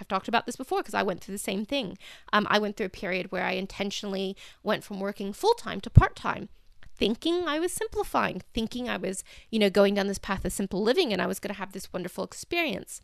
I've 0.00 0.08
talked 0.08 0.28
about 0.28 0.46
this 0.46 0.56
before 0.56 0.80
because 0.80 0.94
I 0.94 1.02
went 1.02 1.20
through 1.20 1.34
the 1.34 1.38
same 1.38 1.64
thing. 1.64 1.98
Um, 2.32 2.46
I 2.50 2.58
went 2.58 2.76
through 2.76 2.86
a 2.86 2.90
period 2.90 3.30
where 3.30 3.44
I 3.44 3.52
intentionally 3.52 4.36
went 4.62 4.84
from 4.84 5.00
working 5.00 5.32
full 5.32 5.54
time 5.54 5.80
to 5.82 5.90
part 5.90 6.16
time, 6.16 6.48
thinking 6.96 7.46
I 7.46 7.58
was 7.58 7.72
simplifying, 7.72 8.42
thinking 8.52 8.88
I 8.88 8.96
was, 8.96 9.24
you 9.50 9.58
know, 9.58 9.70
going 9.70 9.94
down 9.94 10.06
this 10.06 10.18
path 10.18 10.44
of 10.44 10.52
simple 10.52 10.82
living 10.82 11.12
and 11.12 11.22
I 11.22 11.26
was 11.26 11.38
going 11.38 11.54
to 11.54 11.58
have 11.58 11.72
this 11.72 11.92
wonderful 11.92 12.24
experience. 12.24 13.00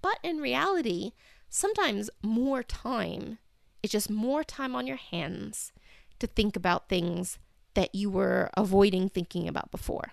But 0.00 0.18
in 0.22 0.38
reality, 0.38 1.12
sometimes 1.48 2.10
more 2.22 2.62
time 2.62 3.38
is 3.82 3.90
just 3.90 4.10
more 4.10 4.44
time 4.44 4.74
on 4.74 4.86
your 4.86 4.96
hands 4.96 5.72
to 6.18 6.26
think 6.26 6.56
about 6.56 6.88
things 6.88 7.38
that 7.74 7.94
you 7.94 8.10
were 8.10 8.50
avoiding 8.56 9.08
thinking 9.08 9.48
about 9.48 9.70
before. 9.70 10.12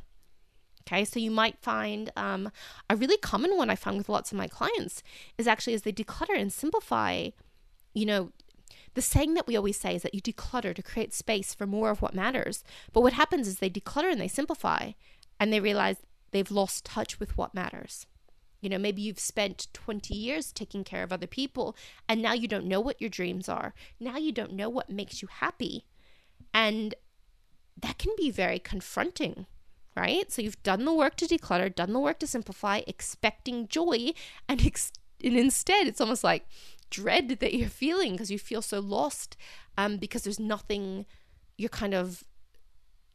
Okay, 0.89 1.05
so 1.05 1.19
you 1.19 1.29
might 1.29 1.59
find 1.61 2.11
um, 2.15 2.51
a 2.89 2.95
really 2.95 3.17
common 3.17 3.55
one 3.55 3.69
I 3.69 3.75
find 3.75 3.95
with 3.95 4.09
lots 4.09 4.31
of 4.31 4.39
my 4.39 4.47
clients 4.47 5.03
is 5.37 5.47
actually 5.47 5.75
as 5.75 5.83
they 5.83 5.91
declutter 5.91 6.35
and 6.35 6.51
simplify, 6.51 7.29
you 7.93 8.07
know, 8.07 8.31
the 8.95 9.01
saying 9.03 9.35
that 9.35 9.45
we 9.45 9.55
always 9.55 9.79
say 9.79 9.93
is 9.93 10.01
that 10.01 10.15
you 10.15 10.21
declutter 10.21 10.73
to 10.73 10.81
create 10.81 11.13
space 11.13 11.53
for 11.53 11.67
more 11.67 11.91
of 11.91 12.01
what 12.01 12.15
matters. 12.15 12.63
But 12.91 13.01
what 13.01 13.13
happens 13.13 13.47
is 13.47 13.59
they 13.59 13.69
declutter 13.69 14.11
and 14.11 14.19
they 14.19 14.27
simplify 14.27 14.93
and 15.39 15.53
they 15.53 15.59
realize 15.59 15.97
they've 16.31 16.49
lost 16.49 16.85
touch 16.85 17.19
with 17.19 17.37
what 17.37 17.53
matters. 17.53 18.07
You 18.59 18.69
know, 18.69 18.79
maybe 18.79 19.03
you've 19.03 19.19
spent 19.19 19.67
20 19.73 20.15
years 20.15 20.51
taking 20.51 20.83
care 20.83 21.03
of 21.03 21.13
other 21.13 21.27
people 21.27 21.75
and 22.07 22.19
now 22.19 22.33
you 22.33 22.47
don't 22.47 22.65
know 22.65 22.81
what 22.81 22.99
your 22.99 23.11
dreams 23.11 23.47
are. 23.47 23.75
Now 23.99 24.17
you 24.17 24.31
don't 24.31 24.53
know 24.53 24.69
what 24.69 24.89
makes 24.89 25.21
you 25.21 25.27
happy. 25.31 25.85
And 26.51 26.95
that 27.79 27.99
can 27.99 28.13
be 28.17 28.31
very 28.31 28.57
confronting 28.57 29.45
right? 29.99 30.31
So 30.31 30.41
you've 30.41 30.61
done 30.63 30.85
the 30.85 30.93
work 30.93 31.15
to 31.17 31.25
declutter, 31.25 31.73
done 31.73 31.93
the 31.93 31.99
work 31.99 32.19
to 32.19 32.27
simplify, 32.27 32.81
expecting 32.87 33.67
joy, 33.67 34.13
and, 34.47 34.65
ex- 34.65 34.93
and 35.23 35.37
instead 35.37 35.87
it's 35.87 36.01
almost 36.01 36.23
like 36.23 36.47
dread 36.89 37.29
that 37.39 37.53
you're 37.53 37.69
feeling 37.69 38.13
because 38.13 38.31
you 38.31 38.39
feel 38.39 38.61
so 38.61 38.79
lost 38.79 39.37
um, 39.77 39.97
because 39.97 40.23
there's 40.23 40.39
nothing 40.39 41.05
you're 41.57 41.69
kind 41.69 41.93
of 41.93 42.23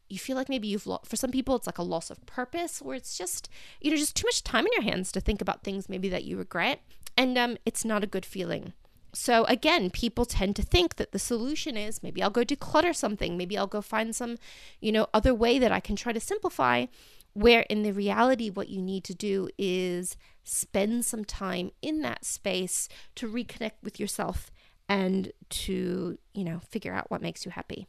you 0.07 0.19
feel 0.19 0.35
like 0.35 0.49
maybe 0.49 0.67
you've 0.67 0.87
lost 0.87 1.07
for 1.07 1.15
some 1.15 1.31
people 1.31 1.55
it's 1.55 1.67
like 1.67 1.79
a 1.79 1.83
loss 1.83 2.09
of 2.09 2.23
purpose 2.25 2.81
or 2.81 2.93
it's 2.93 3.17
just 3.17 3.49
you 3.81 3.89
know 3.89 3.97
just 3.97 4.15
too 4.15 4.25
much 4.27 4.43
time 4.43 4.65
in 4.65 4.71
your 4.73 4.83
hands 4.83 5.11
to 5.11 5.19
think 5.19 5.41
about 5.41 5.63
things 5.63 5.89
maybe 5.89 6.07
that 6.09 6.23
you 6.23 6.37
regret 6.37 6.81
and 7.17 7.37
um, 7.37 7.57
it's 7.65 7.83
not 7.83 8.03
a 8.03 8.07
good 8.07 8.25
feeling 8.25 8.73
so 9.15 9.45
again, 9.45 9.89
people 9.89 10.25
tend 10.25 10.57
to 10.57 10.61
think 10.61 10.97
that 10.97 11.13
the 11.13 11.19
solution 11.19 11.77
is 11.77 12.03
maybe 12.03 12.21
I'll 12.21 12.29
go 12.29 12.43
declutter 12.43 12.93
something, 12.93 13.37
maybe 13.37 13.57
I'll 13.57 13.65
go 13.65 13.81
find 13.81 14.13
some, 14.13 14.37
you 14.81 14.91
know, 14.91 15.07
other 15.13 15.33
way 15.33 15.57
that 15.57 15.71
I 15.71 15.79
can 15.79 15.95
try 15.95 16.11
to 16.11 16.19
simplify. 16.19 16.87
Where 17.33 17.61
in 17.61 17.83
the 17.83 17.91
reality, 17.91 18.49
what 18.49 18.69
you 18.69 18.81
need 18.81 19.03
to 19.05 19.13
do 19.13 19.49
is 19.57 20.15
spend 20.43 21.05
some 21.05 21.25
time 21.25 21.71
in 21.81 22.01
that 22.01 22.23
space 22.23 22.87
to 23.15 23.29
reconnect 23.29 23.83
with 23.83 23.99
yourself 23.99 24.51
and 24.87 25.31
to, 25.49 26.17
you 26.33 26.43
know, 26.43 26.59
figure 26.59 26.93
out 26.93 27.09
what 27.09 27.21
makes 27.21 27.45
you 27.45 27.51
happy. 27.51 27.87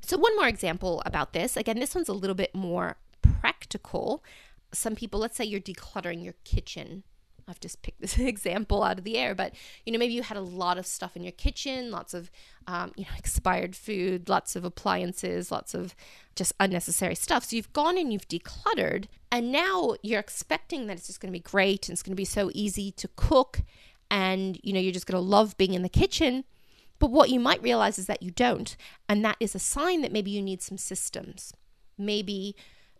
So, 0.00 0.16
one 0.16 0.34
more 0.36 0.48
example 0.48 1.02
about 1.06 1.32
this. 1.32 1.56
Again, 1.56 1.78
this 1.78 1.94
one's 1.94 2.08
a 2.08 2.12
little 2.12 2.34
bit 2.34 2.54
more 2.54 2.96
practical. 3.22 4.24
Some 4.72 4.96
people, 4.96 5.20
let's 5.20 5.36
say 5.36 5.44
you're 5.44 5.60
decluttering 5.60 6.24
your 6.24 6.34
kitchen 6.44 7.04
I've 7.48 7.60
just 7.60 7.82
picked 7.82 8.00
this 8.00 8.18
example 8.18 8.82
out 8.82 8.98
of 8.98 9.04
the 9.04 9.16
air, 9.16 9.34
but 9.34 9.54
you 9.84 9.92
know, 9.92 9.98
maybe 9.98 10.14
you 10.14 10.22
had 10.22 10.36
a 10.36 10.42
lot 10.42 10.78
of 10.78 10.86
stuff 10.86 11.16
in 11.16 11.22
your 11.22 11.32
kitchen, 11.32 11.90
lots 11.90 12.14
of 12.14 12.30
um, 12.66 12.92
you 12.96 13.04
know 13.04 13.10
expired 13.16 13.74
food, 13.74 14.28
lots 14.28 14.54
of 14.56 14.64
appliances, 14.64 15.50
lots 15.50 15.74
of 15.74 15.94
just 16.36 16.52
unnecessary 16.60 17.14
stuff. 17.14 17.44
So 17.44 17.56
you've 17.56 17.72
gone 17.72 17.98
and 17.98 18.12
you've 18.12 18.28
decluttered, 18.28 19.06
and 19.32 19.50
now 19.50 19.94
you're 20.02 20.20
expecting 20.20 20.86
that 20.86 20.98
it's 20.98 21.06
just 21.06 21.20
going 21.20 21.32
to 21.32 21.38
be 21.38 21.42
great 21.42 21.88
and 21.88 21.94
it's 21.94 22.02
going 22.02 22.12
to 22.12 22.16
be 22.16 22.24
so 22.24 22.50
easy 22.54 22.90
to 22.92 23.08
cook, 23.16 23.62
and 24.10 24.58
you 24.62 24.72
know 24.72 24.80
you're 24.80 24.92
just 24.92 25.06
going 25.06 25.20
to 25.20 25.28
love 25.28 25.56
being 25.56 25.74
in 25.74 25.82
the 25.82 25.88
kitchen. 25.88 26.44
But 27.00 27.12
what 27.12 27.30
you 27.30 27.38
might 27.38 27.62
realize 27.62 27.98
is 27.98 28.06
that 28.06 28.24
you 28.24 28.32
don't, 28.32 28.76
and 29.08 29.24
that 29.24 29.36
is 29.38 29.54
a 29.54 29.60
sign 29.60 30.02
that 30.02 30.12
maybe 30.12 30.32
you 30.32 30.42
need 30.42 30.62
some 30.62 30.78
systems. 30.78 31.52
Maybe 31.96 32.56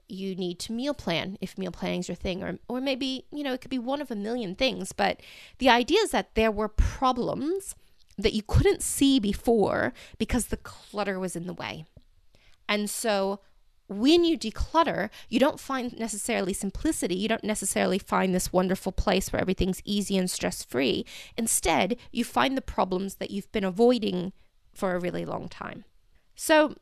you 0.09 0.35
need 0.35 0.59
to 0.59 0.73
meal 0.73 0.95
plan 0.95 1.37
if 1.41 1.59
meal 1.59 1.71
planning 1.71 2.01
is 2.01 2.09
your 2.09 2.15
thing 2.15 2.43
or 2.43 2.59
or 2.69 2.81
maybe 2.81 3.27
you 3.31 3.43
know 3.43 3.53
it 3.53 3.61
could 3.61 3.71
be 3.71 3.79
one 3.79 4.01
of 4.01 4.11
a 4.11 4.17
million 4.17 4.55
things 4.55 4.93
but 4.93 5.21
the 5.59 5.69
idea 5.69 5.99
is 6.01 6.11
that 6.11 6.35
there 6.35 6.51
were 6.51 6.69
problems 6.69 7.75
that 8.17 8.33
you 8.33 8.43
couldn't 8.43 8.83
see 8.83 9.21
before 9.21 9.93
because 10.19 10.47
the 10.47 10.57
clutter 10.57 11.19
was 11.19 11.37
in 11.37 11.47
the 11.47 11.55
way 11.55 11.85
and 12.69 12.89
so 12.89 13.41
when 13.89 14.23
you 14.23 14.39
declutter, 14.39 15.09
you 15.31 15.41
don't 15.41 15.59
find 15.59 15.99
necessarily 15.99 16.53
simplicity. 16.53 17.15
You 17.15 17.29
don't 17.29 17.43
necessarily 17.43 17.99
find 17.99 18.35
this 18.35 18.53
wonderful 18.53 18.93
place 18.93 19.33
where 19.33 19.41
everything's 19.41 19.81
easy 19.85 20.17
and 20.19 20.31
stress 20.31 20.63
free. 20.63 21.07
Instead, 21.37 21.97
you 22.13 22.23
find 22.23 22.57
the 22.57 22.63
problems 22.63 23.15
that 23.15 23.31
you've 23.31 23.51
been 23.51 23.65
avoiding 23.65 24.35
for 24.73 24.95
a 24.95 25.01
really 25.01 25.25
long 25.25 25.49
time. 25.49 25.85
So, 26.35 26.75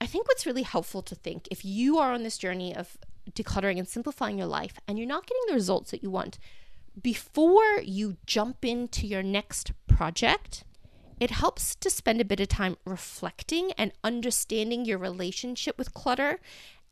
I 0.00 0.06
think 0.06 0.28
what's 0.28 0.46
really 0.46 0.62
helpful 0.62 1.02
to 1.02 1.14
think 1.14 1.48
if 1.50 1.64
you 1.64 1.98
are 1.98 2.12
on 2.12 2.22
this 2.22 2.38
journey 2.38 2.74
of 2.74 2.96
decluttering 3.30 3.78
and 3.78 3.88
simplifying 3.88 4.38
your 4.38 4.46
life 4.46 4.74
and 4.86 4.98
you're 4.98 5.06
not 5.06 5.26
getting 5.26 5.42
the 5.48 5.54
results 5.54 5.90
that 5.90 6.02
you 6.02 6.10
want, 6.10 6.38
before 7.00 7.80
you 7.82 8.16
jump 8.26 8.64
into 8.64 9.06
your 9.06 9.22
next 9.22 9.72
project, 9.86 10.64
it 11.20 11.30
helps 11.30 11.74
to 11.76 11.90
spend 11.90 12.20
a 12.20 12.24
bit 12.24 12.40
of 12.40 12.48
time 12.48 12.76
reflecting 12.84 13.72
and 13.72 13.92
understanding 14.04 14.84
your 14.84 14.98
relationship 14.98 15.76
with 15.76 15.94
clutter 15.94 16.40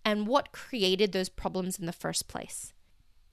and 0.04 0.26
what 0.26 0.52
created 0.52 1.12
those 1.12 1.28
problems 1.28 1.78
in 1.78 1.86
the 1.86 1.92
first 1.92 2.28
place. 2.28 2.72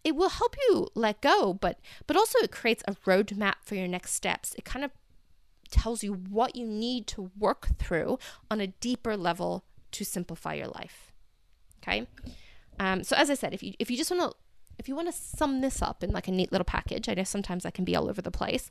It 0.03 0.15
will 0.15 0.30
help 0.30 0.56
you 0.68 0.89
let 0.96 1.22
go, 1.22 1.53
but 1.53 1.80
but 2.08 2.18
also 2.18 2.39
it 2.39 2.51
creates 2.51 2.84
a 2.88 2.96
roadmap 3.08 3.56
for 3.63 3.75
your 3.75 3.88
next 3.88 4.13
steps. 4.13 4.53
It 4.56 4.65
kind 4.65 4.84
of 4.84 4.92
tells 5.74 6.03
you 6.03 6.13
what 6.13 6.56
you 6.56 6.65
need 6.65 7.08
to 7.08 7.32
work 7.38 7.77
through 7.77 8.20
on 8.50 8.62
a 8.62 8.68
deeper 8.68 9.18
level 9.18 9.65
to 9.92 10.06
simplify 10.06 10.53
your 10.53 10.68
life. 10.68 11.12
Okay. 11.82 12.08
Um, 12.80 13.03
so 13.03 13.15
as 13.15 13.30
I 13.30 13.34
said, 13.34 13.53
if 13.53 13.62
you 13.62 13.74
if 13.80 13.92
you 13.92 13.98
just 13.98 14.12
want 14.12 14.32
to 14.32 14.38
if 14.80 14.88
you 14.88 14.96
want 14.96 15.08
to 15.08 15.13
sum 15.13 15.62
this 15.62 15.82
up 15.82 16.03
in 16.03 16.12
like 16.12 16.27
a 16.27 16.32
neat 16.32 16.51
little 16.51 16.65
package, 16.65 17.10
I 17.10 17.15
know 17.15 17.24
sometimes 17.24 17.65
I 17.65 17.72
can 17.72 17.86
be 17.86 17.96
all 17.96 18.10
over 18.10 18.22
the 18.22 18.32
place, 18.32 18.70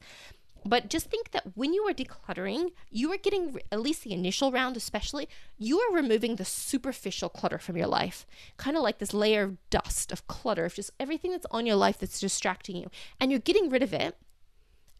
but 0.64 0.88
just 0.88 1.06
think 1.06 1.32
that 1.32 1.56
when 1.56 1.72
you 1.72 1.82
are 1.88 1.92
decluttering, 1.92 2.70
you 2.90 3.12
are 3.12 3.16
getting 3.16 3.60
at 3.70 3.80
least 3.80 4.04
the 4.04 4.12
initial 4.12 4.50
round, 4.52 4.76
especially 4.76 5.28
you 5.58 5.78
are 5.80 5.94
removing 5.94 6.36
the 6.36 6.44
superficial 6.44 7.28
clutter 7.28 7.58
from 7.58 7.76
your 7.76 7.86
life, 7.86 8.26
kind 8.56 8.76
of 8.76 8.82
like 8.82 8.98
this 8.98 9.14
layer 9.14 9.42
of 9.42 9.70
dust 9.70 10.12
of 10.12 10.26
clutter 10.26 10.64
of 10.64 10.74
just 10.74 10.90
everything 10.98 11.32
that's 11.32 11.46
on 11.50 11.66
your 11.66 11.76
life 11.76 11.98
that's 11.98 12.20
distracting 12.20 12.76
you, 12.76 12.90
and 13.20 13.30
you're 13.30 13.40
getting 13.40 13.68
rid 13.68 13.82
of 13.82 13.92
it 13.92 14.16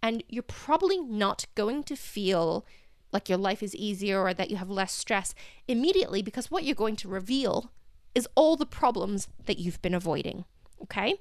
and 0.03 0.25
you're 0.29 0.43
probably 0.43 0.99
not 0.99 1.47
going 1.55 1.85
to 1.85 1.97
feel 1.97 2.67
like 3.13 3.29
your 3.29 3.39
life 3.39 3.63
is 3.63 3.75
easier 3.75 4.21
or 4.21 4.35
that 4.35 4.51
you 4.51 4.57
have 4.57 4.71
less 4.71 4.93
stress 4.93 5.35
immediately 5.69 6.23
because 6.23 6.51
what 6.51 6.65
you're 6.65 6.75
going 6.75 6.97
to 6.97 7.09
reveal 7.09 7.71
is 8.15 8.29
all 8.35 8.57
the 8.57 8.67
problems 8.67 9.29
that 9.47 9.59
you've 9.59 9.81
been 9.83 9.95
avoiding. 9.95 10.45
Okay? 10.83 11.15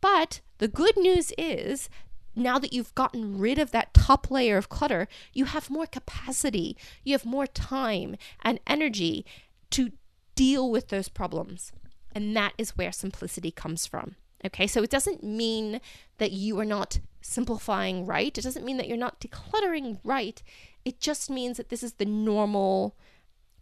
But 0.00 0.40
the 0.58 0.68
good 0.68 0.96
news 0.96 1.32
is 1.38 1.88
now 2.34 2.58
that 2.58 2.72
you've 2.72 2.94
gotten 2.94 3.38
rid 3.38 3.58
of 3.58 3.70
that 3.70 3.94
top 3.94 4.30
layer 4.30 4.56
of 4.56 4.68
clutter, 4.68 5.08
you 5.32 5.46
have 5.46 5.70
more 5.70 5.86
capacity, 5.86 6.76
you 7.02 7.12
have 7.12 7.24
more 7.24 7.46
time 7.46 8.16
and 8.42 8.60
energy 8.66 9.24
to 9.70 9.92
deal 10.34 10.70
with 10.70 10.88
those 10.88 11.08
problems. 11.08 11.72
And 12.14 12.36
that 12.36 12.52
is 12.58 12.76
where 12.76 12.92
simplicity 12.92 13.50
comes 13.50 13.86
from. 13.86 14.16
Okay, 14.44 14.66
so 14.66 14.82
it 14.82 14.90
doesn't 14.90 15.24
mean 15.24 15.80
that 16.18 16.32
you 16.32 16.58
are 16.58 16.64
not 16.64 17.00
simplifying 17.20 18.06
right. 18.06 18.36
It 18.36 18.44
doesn't 18.44 18.64
mean 18.64 18.76
that 18.76 18.88
you're 18.88 18.96
not 18.96 19.20
decluttering 19.20 19.98
right. 20.04 20.42
It 20.84 21.00
just 21.00 21.28
means 21.28 21.56
that 21.56 21.68
this 21.68 21.82
is 21.82 21.94
the 21.94 22.04
normal, 22.04 22.96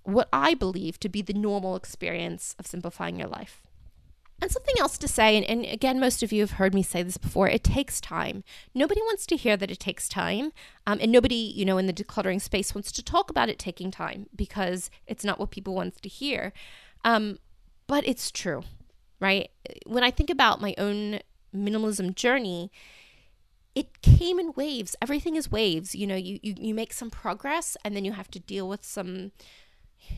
what 0.02 0.28
I 0.32 0.54
believe 0.54 1.00
to 1.00 1.08
be 1.08 1.22
the 1.22 1.32
normal 1.32 1.76
experience 1.76 2.54
of 2.58 2.66
simplifying 2.66 3.18
your 3.18 3.28
life. 3.28 3.62
And 4.42 4.50
something 4.50 4.74
else 4.78 4.98
to 4.98 5.08
say, 5.08 5.36
and, 5.36 5.46
and, 5.46 5.64
again, 5.64 6.00
most 6.00 6.22
of 6.22 6.32
you 6.32 6.40
have 6.40 6.52
heard 6.52 6.74
me 6.74 6.82
say 6.82 7.02
this 7.02 7.16
before 7.16 7.48
it 7.48 7.64
takes 7.64 8.00
time. 8.00 8.42
Nobody 8.74 9.00
wants 9.02 9.26
to 9.26 9.36
hear 9.36 9.56
that 9.56 9.70
it 9.70 9.78
takes 9.78 10.08
time. 10.08 10.52
Um, 10.86 10.98
and 11.00 11.10
nobody, 11.10 11.34
you 11.34 11.64
know, 11.64 11.78
in 11.78 11.86
the 11.86 11.92
decluttering 11.92 12.42
space 12.42 12.74
wants 12.74 12.92
to 12.92 13.02
talk 13.02 13.30
about 13.30 13.48
it 13.48 13.58
taking 13.58 13.90
time 13.90 14.26
because 14.34 14.90
it's 15.06 15.24
not 15.24 15.38
what 15.38 15.50
people 15.50 15.74
want 15.74 16.02
to 16.02 16.08
hear. 16.08 16.52
Um, 17.04 17.38
but 17.86 18.06
it's 18.06 18.30
true, 18.30 18.64
right? 19.20 19.50
When 19.86 20.02
I 20.02 20.10
think 20.10 20.30
about 20.30 20.60
my 20.60 20.74
own 20.78 21.20
minimalism 21.54 22.14
journey, 22.14 22.70
it 23.74 24.02
came 24.02 24.38
in 24.38 24.52
waves. 24.52 24.94
Everything 25.02 25.36
is 25.36 25.50
waves. 25.50 25.94
You 25.94 26.06
know, 26.06 26.16
you, 26.16 26.38
you, 26.42 26.54
you 26.56 26.74
make 26.74 26.92
some 26.92 27.10
progress 27.10 27.76
and 27.84 27.96
then 27.96 28.04
you 28.04 28.12
have 28.12 28.30
to 28.32 28.40
deal 28.40 28.68
with 28.68 28.84
some 28.84 29.32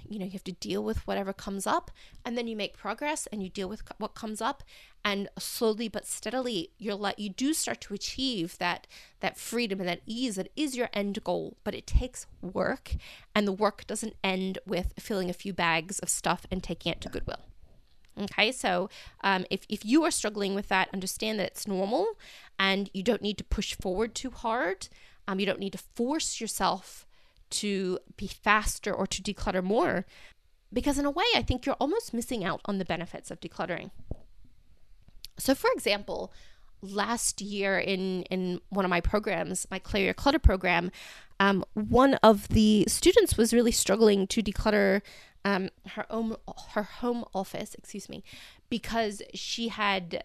you 0.09 0.19
know 0.19 0.25
you 0.25 0.33
have 0.33 0.45
to 0.45 0.53
deal 0.53 0.83
with 0.83 1.07
whatever 1.07 1.33
comes 1.33 1.67
up 1.67 1.91
and 2.25 2.37
then 2.37 2.47
you 2.47 2.57
make 2.57 2.77
progress 2.77 3.27
and 3.29 3.43
you 3.43 3.49
deal 3.49 3.69
with 3.69 3.83
what 3.99 4.15
comes 4.15 4.41
up 4.41 4.63
and 5.05 5.29
slowly 5.39 5.89
but 5.89 6.07
steadily 6.07 6.71
you're 6.79 6.95
like 6.95 7.19
you 7.19 7.29
do 7.29 7.53
start 7.53 7.81
to 7.81 7.95
achieve 7.95 8.59
that 8.59 8.87
that 9.21 9.37
freedom 9.37 9.81
and 9.81 9.89
that 9.89 10.01
ease 10.07 10.37
that 10.37 10.51
is 10.57 10.77
your 10.77 10.89
end 10.93 11.23
goal 11.25 11.57
but 11.65 11.75
it 11.75 11.87
takes 11.87 12.27
work 12.41 12.97
and 13.35 13.47
the 13.47 13.53
work 13.53 13.87
doesn't 13.87 14.15
end 14.25 14.59
with 14.67 14.93
filling 14.99 15.31
a 15.31 15.35
few 15.35 15.53
bags 15.53 15.99
of 16.01 16.09
stuff 16.09 16.47
and 16.51 16.63
taking 16.63 16.93
it 16.93 17.01
to 17.01 17.09
goodwill 17.09 17.45
okay 18.19 18.51
so 18.53 18.89
um, 19.23 19.45
if, 19.51 19.67
if 19.69 19.85
you 19.85 20.05
are 20.05 20.11
struggling 20.11 20.55
with 20.55 20.69
that 20.69 20.89
understand 20.93 21.39
that 21.39 21.47
it's 21.47 21.67
normal 21.67 22.07
and 22.59 22.91
you 22.93 23.03
don't 23.03 23.23
need 23.23 23.39
to 23.39 23.45
push 23.45 23.75
forward 23.75 24.15
too 24.15 24.31
hard 24.31 24.89
um, 25.29 25.41
you 25.41 25.47
don't 25.47 25.61
need 25.61 25.73
to 25.73 25.79
force 25.95 26.41
yourself 26.41 27.07
to 27.51 27.99
be 28.17 28.27
faster 28.27 28.93
or 28.93 29.07
to 29.07 29.23
declutter 29.23 29.63
more. 29.63 30.05
Because 30.73 30.99
in 30.99 31.05
a 31.05 31.11
way, 31.11 31.25
I 31.35 31.43
think 31.43 31.65
you're 31.65 31.77
almost 31.77 32.13
missing 32.13 32.45
out 32.45 32.61
on 32.65 32.79
the 32.79 32.85
benefits 32.85 33.31
of 33.31 33.41
decluttering. 33.41 33.91
So, 35.39 35.55
for 35.55 35.71
example, 35.73 36.33
last 36.83 37.41
year 37.41 37.79
in 37.79 38.23
in 38.25 38.61
one 38.71 38.85
of 38.85 38.91
my 38.91 39.01
programs, 39.01 39.67
my 39.71 39.79
Clear 39.79 40.05
Your 40.07 40.15
Clutter 40.15 40.39
program, 40.39 40.91
um, 41.39 41.65
one 41.75 42.15
of 42.15 42.49
the 42.49 42.85
students 42.89 43.37
was 43.37 43.55
really 43.55 43.73
struggling 43.73 44.27
to 44.29 44.43
declutter 44.43 45.03
um, 45.47 45.71
her 45.91 46.05
own 46.11 46.35
her 46.73 46.83
home 46.83 47.25
office, 47.33 47.75
excuse 47.75 48.09
me, 48.09 48.25
because 48.69 49.23
she 49.33 49.69
had 49.69 50.25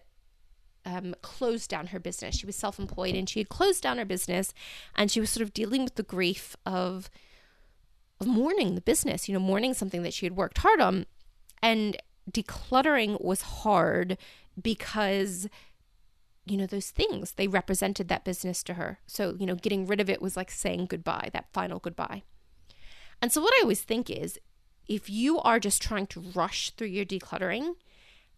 um, 0.84 1.14
closed 1.22 1.70
down 1.70 1.86
her 1.88 2.00
business. 2.00 2.36
She 2.36 2.44
was 2.44 2.56
self 2.56 2.80
employed 2.80 3.14
and 3.14 3.28
she 3.28 3.38
had 3.38 3.48
closed 3.48 3.84
down 3.84 3.98
her 3.98 4.04
business 4.04 4.52
and 4.96 5.12
she 5.12 5.20
was 5.20 5.30
sort 5.30 5.42
of 5.42 5.54
dealing 5.54 5.84
with 5.84 5.94
the 5.94 6.02
grief 6.02 6.56
of, 6.66 7.08
of 8.20 8.26
mourning 8.26 8.74
the 8.74 8.80
business, 8.80 9.28
you 9.28 9.32
know, 9.32 9.38
mourning 9.38 9.74
something 9.74 10.02
that 10.02 10.12
she 10.12 10.26
had 10.26 10.34
worked 10.34 10.58
hard 10.58 10.80
on. 10.80 11.06
And 11.62 11.96
decluttering 12.28 13.22
was 13.22 13.42
hard 13.42 14.18
because 14.60 15.48
you 16.44 16.56
know 16.56 16.66
those 16.66 16.90
things 16.90 17.32
they 17.32 17.46
represented 17.46 18.08
that 18.08 18.24
business 18.24 18.64
to 18.64 18.74
her 18.74 18.98
so 19.06 19.36
you 19.38 19.46
know 19.46 19.54
getting 19.54 19.86
rid 19.86 20.00
of 20.00 20.10
it 20.10 20.20
was 20.20 20.36
like 20.36 20.50
saying 20.50 20.86
goodbye 20.86 21.30
that 21.32 21.46
final 21.52 21.78
goodbye 21.78 22.22
and 23.20 23.32
so 23.32 23.40
what 23.40 23.54
i 23.58 23.62
always 23.62 23.82
think 23.82 24.10
is 24.10 24.38
if 24.92 25.08
you 25.08 25.38
are 25.40 25.58
just 25.58 25.80
trying 25.80 26.06
to 26.08 26.20
rush 26.20 26.70
through 26.70 26.88
your 26.88 27.04
decluttering 27.04 27.74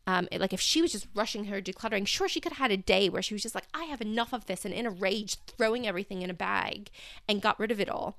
um, 0.07 0.29
it, 0.31 0.41
like 0.41 0.53
if 0.53 0.61
she 0.61 0.83
was 0.83 0.93
just 0.93 1.07
rushing 1.15 1.47
her 1.47 1.63
decluttering, 1.63 2.07
sure, 2.07 2.29
she 2.29 2.41
could 2.41 2.53
have 2.53 2.59
had 2.59 2.71
a 2.71 2.77
day 2.77 3.09
where 3.09 3.23
she 3.23 3.35
was 3.35 3.43
just 3.43 3.55
like, 3.55 3.67
I 3.73 3.85
have 3.85 4.01
enough 4.01 4.35
of 4.35 4.47
this, 4.47 4.65
and 4.65 4.75
in 4.75 4.87
a 4.87 4.91
rage, 4.91 5.37
throwing 5.47 5.87
everything 5.87 6.23
in 6.23 6.31
a 6.31 6.35
bag 6.35 6.91
and 7.27 7.41
got 7.41 7.59
rid 7.59 7.71
of 7.71 7.81
it 7.81 7.89
all. 7.89 8.19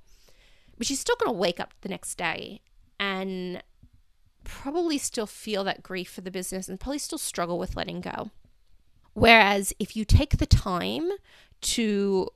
But 0.77 0.87
she's 0.87 0.99
still 0.99 1.15
going 1.15 1.33
to 1.33 1.39
wake 1.39 1.59
up 1.59 1.73
the 1.81 1.89
next 1.89 2.15
day 2.15 2.61
and 2.99 3.61
probably 4.43 4.97
still 4.97 5.27
feel 5.27 5.63
that 5.63 5.83
grief 5.83 6.09
for 6.09 6.21
the 6.21 6.31
business 6.31 6.67
and 6.67 6.79
probably 6.79 6.99
still 6.99 7.17
struggle 7.17 7.59
with 7.59 7.75
letting 7.75 8.01
go. 8.01 8.31
Whereas 9.13 9.71
if 9.79 9.95
you 9.95 10.05
take 10.05 10.37
the 10.37 10.45
time 10.45 11.11
to 11.61 12.29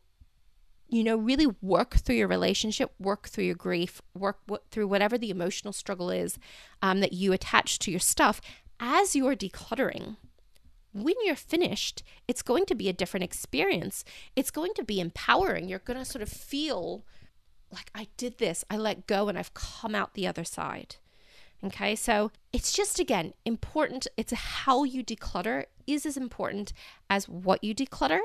you 0.89 1.03
know, 1.03 1.15
really 1.15 1.47
work 1.61 1.95
through 1.95 2.15
your 2.15 2.27
relationship, 2.27 2.91
work 2.99 3.29
through 3.29 3.43
your 3.45 3.55
grief, 3.55 4.01
work 4.15 4.39
w- 4.47 4.63
through 4.71 4.87
whatever 4.87 5.17
the 5.17 5.29
emotional 5.29 5.71
struggle 5.71 6.09
is 6.09 6.39
um, 6.81 6.99
that 6.99 7.13
you 7.13 7.31
attach 7.31 7.79
to 7.79 7.91
your 7.91 7.99
stuff, 7.99 8.41
as 8.79 9.15
you're 9.15 9.35
decluttering, 9.35 10.17
when 10.91 11.15
you're 11.23 11.35
finished, 11.35 12.01
it's 12.27 12.41
going 12.41 12.65
to 12.65 12.75
be 12.75 12.89
a 12.89 12.93
different 12.93 13.23
experience. 13.23 14.03
It's 14.35 14.51
going 14.51 14.73
to 14.75 14.83
be 14.83 14.99
empowering. 14.99 15.69
You're 15.69 15.79
going 15.79 15.99
to 15.99 16.05
sort 16.05 16.23
of 16.23 16.29
feel 16.29 17.05
like, 17.71 17.91
I 17.93 18.07
did 18.17 18.39
this, 18.39 18.65
I 18.69 18.77
let 18.77 19.05
go, 19.05 19.27
and 19.27 19.37
I've 19.37 19.53
come 19.53 19.93
out 19.93 20.15
the 20.15 20.25
other 20.25 20.43
side. 20.43 20.95
Okay, 21.63 21.95
so 21.95 22.31
it's 22.53 22.71
just 22.71 22.99
again 22.99 23.33
important. 23.45 24.07
It's 24.17 24.33
how 24.33 24.85
you 24.85 25.03
declutter 25.03 25.65
is 25.85 26.05
as 26.05 26.17
important 26.17 26.73
as 27.09 27.27
what 27.27 27.63
you 27.63 27.75
declutter, 27.75 28.21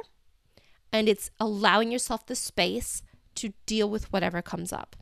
and 0.95 1.11
it's 1.11 1.31
allowing 1.39 1.93
yourself 1.93 2.25
the 2.25 2.35
space 2.35 3.03
to 3.35 3.53
deal 3.67 3.91
with 3.91 4.11
whatever 4.13 4.41
comes 4.41 4.73
up. 4.73 4.97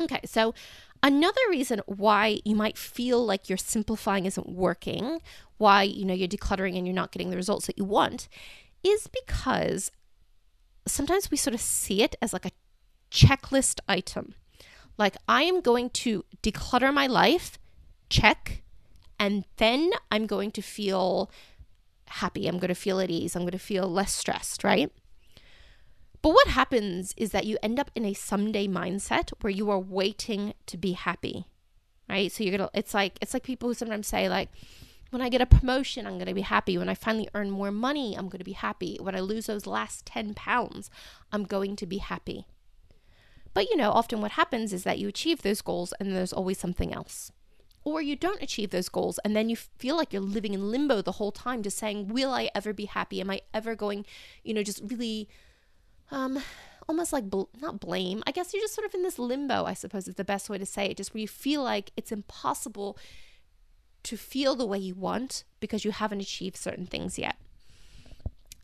Okay, 0.00 0.20
so 0.24 0.54
Another 1.02 1.40
reason 1.50 1.80
why 1.86 2.40
you 2.44 2.56
might 2.56 2.78
feel 2.78 3.24
like 3.24 3.48
your 3.48 3.58
simplifying 3.58 4.26
isn't 4.26 4.48
working, 4.48 5.20
why 5.58 5.82
you 5.82 6.04
know 6.04 6.14
you're 6.14 6.28
decluttering 6.28 6.76
and 6.76 6.86
you're 6.86 6.94
not 6.94 7.12
getting 7.12 7.30
the 7.30 7.36
results 7.36 7.66
that 7.66 7.78
you 7.78 7.84
want, 7.84 8.28
is 8.82 9.06
because 9.06 9.90
sometimes 10.86 11.30
we 11.30 11.36
sort 11.36 11.54
of 11.54 11.60
see 11.60 12.02
it 12.02 12.16
as 12.22 12.32
like 12.32 12.46
a 12.46 12.50
checklist 13.10 13.80
item. 13.88 14.34
Like 14.98 15.16
I 15.28 15.42
am 15.42 15.60
going 15.60 15.90
to 15.90 16.24
declutter 16.42 16.92
my 16.92 17.06
life, 17.06 17.58
check, 18.08 18.62
and 19.18 19.44
then 19.58 19.92
I'm 20.10 20.26
going 20.26 20.50
to 20.52 20.62
feel 20.62 21.30
happy. 22.08 22.46
I'm 22.46 22.58
going 22.58 22.68
to 22.68 22.74
feel 22.74 23.00
at 23.00 23.10
ease. 23.10 23.36
I'm 23.36 23.42
going 23.42 23.52
to 23.52 23.58
feel 23.58 23.88
less 23.88 24.12
stressed, 24.12 24.64
right? 24.64 24.90
But 26.22 26.30
what 26.30 26.48
happens 26.48 27.14
is 27.16 27.30
that 27.30 27.46
you 27.46 27.58
end 27.62 27.78
up 27.78 27.90
in 27.94 28.04
a 28.04 28.14
someday 28.14 28.66
mindset 28.66 29.30
where 29.40 29.50
you 29.50 29.70
are 29.70 29.78
waiting 29.78 30.54
to 30.66 30.76
be 30.76 30.92
happy. 30.92 31.46
Right? 32.08 32.30
So 32.30 32.44
you're 32.44 32.56
going 32.56 32.68
to 32.68 32.78
it's 32.78 32.94
like 32.94 33.18
it's 33.20 33.34
like 33.34 33.42
people 33.42 33.68
who 33.68 33.74
sometimes 33.74 34.06
say 34.06 34.28
like 34.28 34.48
when 35.10 35.22
I 35.22 35.28
get 35.28 35.40
a 35.40 35.46
promotion, 35.46 36.06
I'm 36.06 36.14
going 36.14 36.26
to 36.26 36.34
be 36.34 36.42
happy. 36.42 36.76
When 36.78 36.88
I 36.88 36.94
finally 36.94 37.28
earn 37.34 37.50
more 37.50 37.70
money, 37.70 38.14
I'm 38.16 38.28
going 38.28 38.38
to 38.38 38.44
be 38.44 38.52
happy. 38.52 38.98
When 39.00 39.14
I 39.14 39.20
lose 39.20 39.46
those 39.46 39.66
last 39.66 40.04
10 40.06 40.34
pounds, 40.34 40.90
I'm 41.32 41.44
going 41.44 41.76
to 41.76 41.86
be 41.86 41.98
happy. 41.98 42.46
But 43.54 43.70
you 43.70 43.76
know, 43.76 43.90
often 43.90 44.20
what 44.20 44.32
happens 44.32 44.72
is 44.72 44.82
that 44.84 44.98
you 44.98 45.08
achieve 45.08 45.42
those 45.42 45.62
goals 45.62 45.94
and 45.98 46.14
there's 46.14 46.32
always 46.32 46.58
something 46.58 46.92
else. 46.92 47.32
Or 47.86 48.02
you 48.02 48.16
don't 48.16 48.42
achieve 48.42 48.70
those 48.70 48.88
goals 48.88 49.20
and 49.24 49.36
then 49.36 49.48
you 49.48 49.54
feel 49.54 49.96
like 49.96 50.12
you're 50.12 50.20
living 50.20 50.54
in 50.54 50.72
limbo 50.72 51.02
the 51.02 51.12
whole 51.12 51.30
time, 51.30 51.62
just 51.62 51.78
saying, 51.78 52.08
Will 52.08 52.32
I 52.32 52.50
ever 52.52 52.72
be 52.72 52.86
happy? 52.86 53.20
Am 53.20 53.30
I 53.30 53.42
ever 53.54 53.76
going, 53.76 54.04
you 54.42 54.52
know, 54.52 54.64
just 54.64 54.82
really 54.84 55.28
um, 56.10 56.42
almost 56.88 57.12
like 57.12 57.30
bl- 57.30 57.44
not 57.60 57.78
blame. 57.78 58.24
I 58.26 58.32
guess 58.32 58.52
you're 58.52 58.62
just 58.62 58.74
sort 58.74 58.86
of 58.86 58.94
in 58.94 59.04
this 59.04 59.20
limbo, 59.20 59.66
I 59.66 59.74
suppose 59.74 60.08
is 60.08 60.16
the 60.16 60.24
best 60.24 60.50
way 60.50 60.58
to 60.58 60.66
say 60.66 60.86
it, 60.86 60.96
just 60.96 61.14
where 61.14 61.20
you 61.20 61.28
feel 61.28 61.62
like 61.62 61.92
it's 61.96 62.10
impossible 62.10 62.98
to 64.02 64.16
feel 64.16 64.56
the 64.56 64.66
way 64.66 64.78
you 64.78 64.96
want 64.96 65.44
because 65.60 65.84
you 65.84 65.92
haven't 65.92 66.20
achieved 66.20 66.56
certain 66.56 66.86
things 66.86 67.20
yet. 67.20 67.36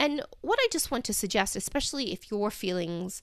And 0.01 0.23
what 0.41 0.59
I 0.61 0.67
just 0.73 0.91
want 0.91 1.05
to 1.05 1.15
suggest, 1.15 1.55
especially 1.55 2.13
if 2.13 2.29
your 2.29 2.51
feelings, 2.51 3.23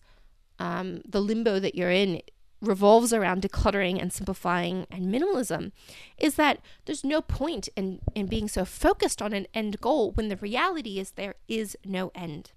um, 0.59 1.01
the 1.05 1.21
limbo 1.21 1.59
that 1.59 1.75
you're 1.75 1.91
in, 1.91 2.21
revolves 2.61 3.13
around 3.13 3.41
decluttering 3.41 4.01
and 4.01 4.11
simplifying 4.11 4.85
and 4.91 5.13
minimalism, 5.13 5.71
is 6.17 6.35
that 6.35 6.59
there's 6.85 7.03
no 7.03 7.21
point 7.21 7.69
in, 7.75 8.01
in 8.15 8.27
being 8.27 8.47
so 8.47 8.65
focused 8.65 9.21
on 9.21 9.33
an 9.33 9.47
end 9.53 9.79
goal 9.79 10.11
when 10.11 10.27
the 10.27 10.35
reality 10.37 10.99
is 10.99 11.11
there 11.11 11.35
is 11.47 11.77
no 11.85 12.11
end. 12.13 12.51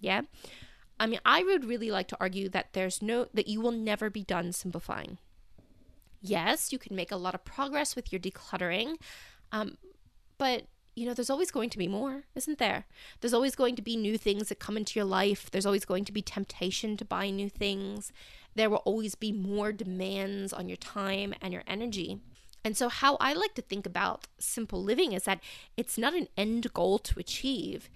Yeah. 0.00 0.22
I 0.98 1.06
mean, 1.06 1.20
I 1.24 1.42
would 1.42 1.64
really 1.64 1.90
like 1.90 2.08
to 2.08 2.16
argue 2.20 2.48
that 2.50 2.72
there's 2.72 3.02
no, 3.02 3.26
that 3.34 3.48
you 3.48 3.60
will 3.60 3.72
never 3.72 4.10
be 4.10 4.22
done 4.22 4.52
simplifying. 4.52 5.18
Yes, 6.22 6.72
you 6.72 6.78
can 6.78 6.96
make 6.96 7.12
a 7.12 7.16
lot 7.16 7.34
of 7.34 7.44
progress 7.44 7.94
with 7.94 8.10
your 8.10 8.20
decluttering, 8.20 8.96
um, 9.52 9.76
but 10.38 10.64
you 10.96 11.06
know, 11.06 11.14
there's 11.14 11.30
always 11.30 11.50
going 11.50 11.70
to 11.70 11.78
be 11.78 11.88
more, 11.88 12.24
isn't 12.34 12.58
there? 12.58 12.86
There's 13.20 13.34
always 13.34 13.56
going 13.56 13.74
to 13.76 13.82
be 13.82 13.96
new 13.96 14.16
things 14.16 14.48
that 14.48 14.60
come 14.60 14.76
into 14.76 14.98
your 14.98 15.04
life. 15.04 15.50
There's 15.50 15.66
always 15.66 15.84
going 15.84 16.04
to 16.04 16.12
be 16.12 16.22
temptation 16.22 16.96
to 16.96 17.04
buy 17.04 17.30
new 17.30 17.48
things. 17.48 18.12
There 18.54 18.70
will 18.70 18.78
always 18.78 19.14
be 19.14 19.32
more 19.32 19.72
demands 19.72 20.52
on 20.52 20.68
your 20.68 20.76
time 20.76 21.34
and 21.40 21.52
your 21.52 21.64
energy. 21.66 22.20
And 22.64 22.76
so, 22.76 22.88
how 22.88 23.16
I 23.16 23.34
like 23.34 23.54
to 23.54 23.62
think 23.62 23.84
about 23.84 24.26
simple 24.38 24.82
living 24.82 25.12
is 25.12 25.24
that 25.24 25.40
it's 25.76 25.98
not 25.98 26.14
an 26.14 26.28
end 26.36 26.72
goal 26.72 26.98
to 27.00 27.20
achieve, 27.20 27.90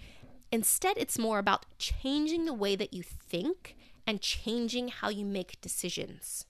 Instead, 0.50 0.96
it's 0.96 1.18
more 1.18 1.38
about 1.38 1.66
changing 1.78 2.46
the 2.46 2.54
way 2.54 2.74
that 2.74 2.94
you 2.94 3.02
think 3.02 3.76
and 4.06 4.20
changing 4.20 4.88
how 4.88 5.10
you 5.10 5.24
make 5.24 5.60
decisions. 5.60 6.46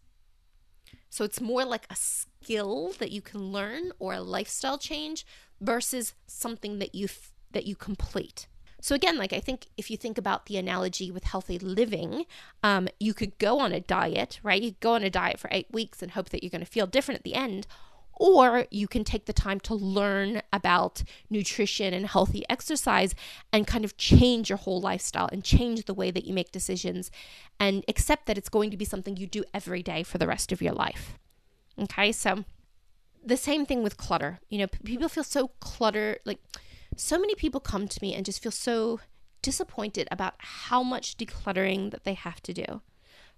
So 1.10 1.24
it's 1.24 1.40
more 1.40 1.64
like 1.64 1.86
a 1.90 1.96
skill 1.96 2.92
that 2.98 3.10
you 3.10 3.20
can 3.20 3.50
learn 3.50 3.92
or 3.98 4.12
a 4.12 4.20
lifestyle 4.20 4.78
change 4.78 5.26
versus 5.60 6.14
something 6.26 6.78
that 6.78 6.94
you 6.94 7.08
that 7.50 7.66
you 7.66 7.74
complete. 7.74 8.46
So 8.80 8.94
again, 8.94 9.18
like 9.18 9.32
I 9.32 9.40
think 9.40 9.66
if 9.76 9.90
you 9.90 9.96
think 9.96 10.18
about 10.18 10.46
the 10.46 10.56
analogy 10.56 11.10
with 11.10 11.24
healthy 11.24 11.58
living, 11.58 12.26
um, 12.62 12.88
you 13.00 13.12
could 13.12 13.36
go 13.38 13.58
on 13.58 13.72
a 13.72 13.80
diet, 13.80 14.38
right? 14.42 14.62
You 14.62 14.76
go 14.80 14.94
on 14.94 15.02
a 15.02 15.10
diet 15.10 15.40
for 15.40 15.48
eight 15.52 15.66
weeks 15.72 16.00
and 16.00 16.12
hope 16.12 16.28
that 16.30 16.42
you're 16.42 16.50
going 16.50 16.64
to 16.64 16.66
feel 16.66 16.86
different 16.86 17.18
at 17.18 17.24
the 17.24 17.34
end, 17.34 17.66
Or 18.18 18.66
you 18.70 18.88
can 18.88 19.04
take 19.04 19.26
the 19.26 19.32
time 19.32 19.60
to 19.60 19.74
learn 19.74 20.42
about 20.52 21.04
nutrition 21.30 21.94
and 21.94 22.06
healthy 22.06 22.44
exercise 22.50 23.14
and 23.52 23.66
kind 23.66 23.84
of 23.84 23.96
change 23.96 24.50
your 24.50 24.58
whole 24.58 24.80
lifestyle 24.80 25.28
and 25.30 25.44
change 25.44 25.84
the 25.84 25.94
way 25.94 26.10
that 26.10 26.24
you 26.24 26.34
make 26.34 26.50
decisions 26.50 27.12
and 27.60 27.84
accept 27.86 28.26
that 28.26 28.36
it's 28.36 28.48
going 28.48 28.70
to 28.72 28.76
be 28.76 28.84
something 28.84 29.16
you 29.16 29.28
do 29.28 29.44
every 29.54 29.84
day 29.84 30.02
for 30.02 30.18
the 30.18 30.26
rest 30.26 30.50
of 30.50 30.60
your 30.60 30.72
life. 30.72 31.16
Okay, 31.78 32.10
so 32.10 32.44
the 33.24 33.36
same 33.36 33.64
thing 33.64 33.84
with 33.84 33.96
clutter. 33.96 34.40
You 34.48 34.58
know, 34.58 34.66
people 34.66 35.08
feel 35.08 35.24
so 35.24 35.48
cluttered. 35.60 36.18
Like, 36.24 36.40
so 36.96 37.18
many 37.18 37.34
people 37.34 37.60
come 37.60 37.88
to 37.88 37.98
me 38.02 38.14
and 38.14 38.24
just 38.24 38.42
feel 38.42 38.52
so 38.52 39.00
disappointed 39.42 40.08
about 40.10 40.34
how 40.38 40.82
much 40.82 41.16
decluttering 41.16 41.90
that 41.90 42.04
they 42.04 42.14
have 42.14 42.42
to 42.42 42.52
do 42.52 42.82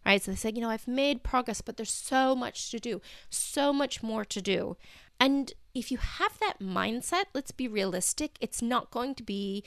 right? 0.04 0.22
So 0.22 0.30
they 0.30 0.36
say, 0.36 0.52
you 0.54 0.60
know, 0.60 0.70
I've 0.70 0.88
made 0.88 1.22
progress, 1.22 1.60
but 1.60 1.76
there's 1.76 1.92
so 1.92 2.34
much 2.34 2.70
to 2.70 2.78
do, 2.78 3.00
so 3.28 3.72
much 3.72 4.02
more 4.02 4.24
to 4.24 4.40
do. 4.40 4.76
And 5.18 5.52
if 5.74 5.90
you 5.90 5.98
have 5.98 6.38
that 6.40 6.60
mindset, 6.60 7.24
let's 7.34 7.50
be 7.50 7.68
realistic, 7.68 8.36
it's 8.40 8.62
not 8.62 8.90
going 8.90 9.14
to 9.16 9.22
be 9.22 9.62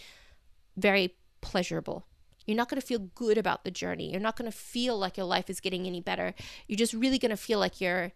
very 0.75 1.15
pleasurable. 1.41 2.05
You're 2.45 2.57
not 2.57 2.67
going 2.67 2.81
to 2.81 2.85
feel 2.85 2.99
good 2.99 3.37
about 3.37 3.63
the 3.63 3.71
journey. 3.71 4.11
You're 4.11 4.19
not 4.19 4.35
going 4.35 4.51
to 4.51 4.57
feel 4.57 4.97
like 4.97 5.15
your 5.15 5.25
life 5.25 5.49
is 5.49 5.61
getting 5.61 5.85
any 5.85 6.01
better. 6.01 6.33
You're 6.67 6.77
just 6.77 6.93
really 6.93 7.17
going 7.17 7.29
to 7.29 7.37
feel 7.37 7.59
like 7.59 7.79
you're, 7.79 8.11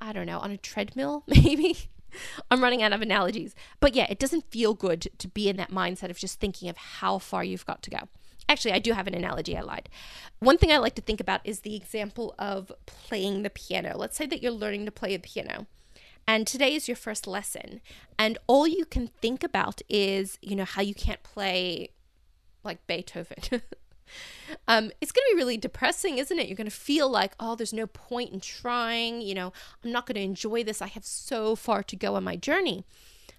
I 0.00 0.12
don't 0.12 0.26
know, 0.26 0.38
on 0.38 0.50
a 0.50 0.56
treadmill, 0.56 1.22
maybe. 1.28 1.90
I'm 2.50 2.62
running 2.62 2.82
out 2.82 2.92
of 2.92 3.02
analogies. 3.02 3.54
But 3.80 3.94
yeah, 3.94 4.06
it 4.08 4.18
doesn't 4.18 4.50
feel 4.50 4.74
good 4.74 5.08
to 5.18 5.28
be 5.28 5.48
in 5.48 5.56
that 5.56 5.70
mindset 5.70 6.10
of 6.10 6.18
just 6.18 6.40
thinking 6.40 6.68
of 6.68 6.76
how 6.76 7.18
far 7.18 7.44
you've 7.44 7.66
got 7.66 7.82
to 7.82 7.90
go. 7.90 7.98
Actually, 8.48 8.72
I 8.72 8.78
do 8.78 8.92
have 8.92 9.08
an 9.08 9.14
analogy. 9.14 9.56
I 9.56 9.62
lied. 9.62 9.88
One 10.38 10.56
thing 10.56 10.70
I 10.70 10.78
like 10.78 10.94
to 10.94 11.02
think 11.02 11.20
about 11.20 11.40
is 11.44 11.60
the 11.60 11.74
example 11.74 12.34
of 12.38 12.70
playing 12.86 13.42
the 13.42 13.50
piano. 13.50 13.96
Let's 13.96 14.16
say 14.16 14.26
that 14.26 14.42
you're 14.42 14.52
learning 14.52 14.84
to 14.84 14.92
play 14.92 15.16
the 15.16 15.22
piano 15.22 15.66
and 16.26 16.46
today 16.46 16.74
is 16.74 16.88
your 16.88 16.96
first 16.96 17.26
lesson 17.26 17.80
and 18.18 18.38
all 18.46 18.66
you 18.66 18.84
can 18.84 19.06
think 19.06 19.44
about 19.44 19.80
is 19.88 20.38
you 20.42 20.56
know 20.56 20.64
how 20.64 20.82
you 20.82 20.94
can't 20.94 21.22
play 21.22 21.90
like 22.64 22.84
beethoven 22.86 23.38
um, 24.68 24.90
it's 25.00 25.12
going 25.12 25.24
to 25.28 25.34
be 25.34 25.38
really 25.38 25.56
depressing 25.56 26.18
isn't 26.18 26.38
it 26.38 26.48
you're 26.48 26.56
going 26.56 26.68
to 26.68 26.74
feel 26.74 27.08
like 27.08 27.34
oh 27.40 27.54
there's 27.54 27.72
no 27.72 27.86
point 27.86 28.32
in 28.32 28.40
trying 28.40 29.20
you 29.20 29.34
know 29.34 29.52
i'm 29.84 29.92
not 29.92 30.06
going 30.06 30.14
to 30.14 30.20
enjoy 30.20 30.62
this 30.62 30.82
i 30.82 30.86
have 30.86 31.04
so 31.04 31.56
far 31.56 31.82
to 31.82 31.96
go 31.96 32.14
on 32.14 32.24
my 32.24 32.36
journey 32.36 32.84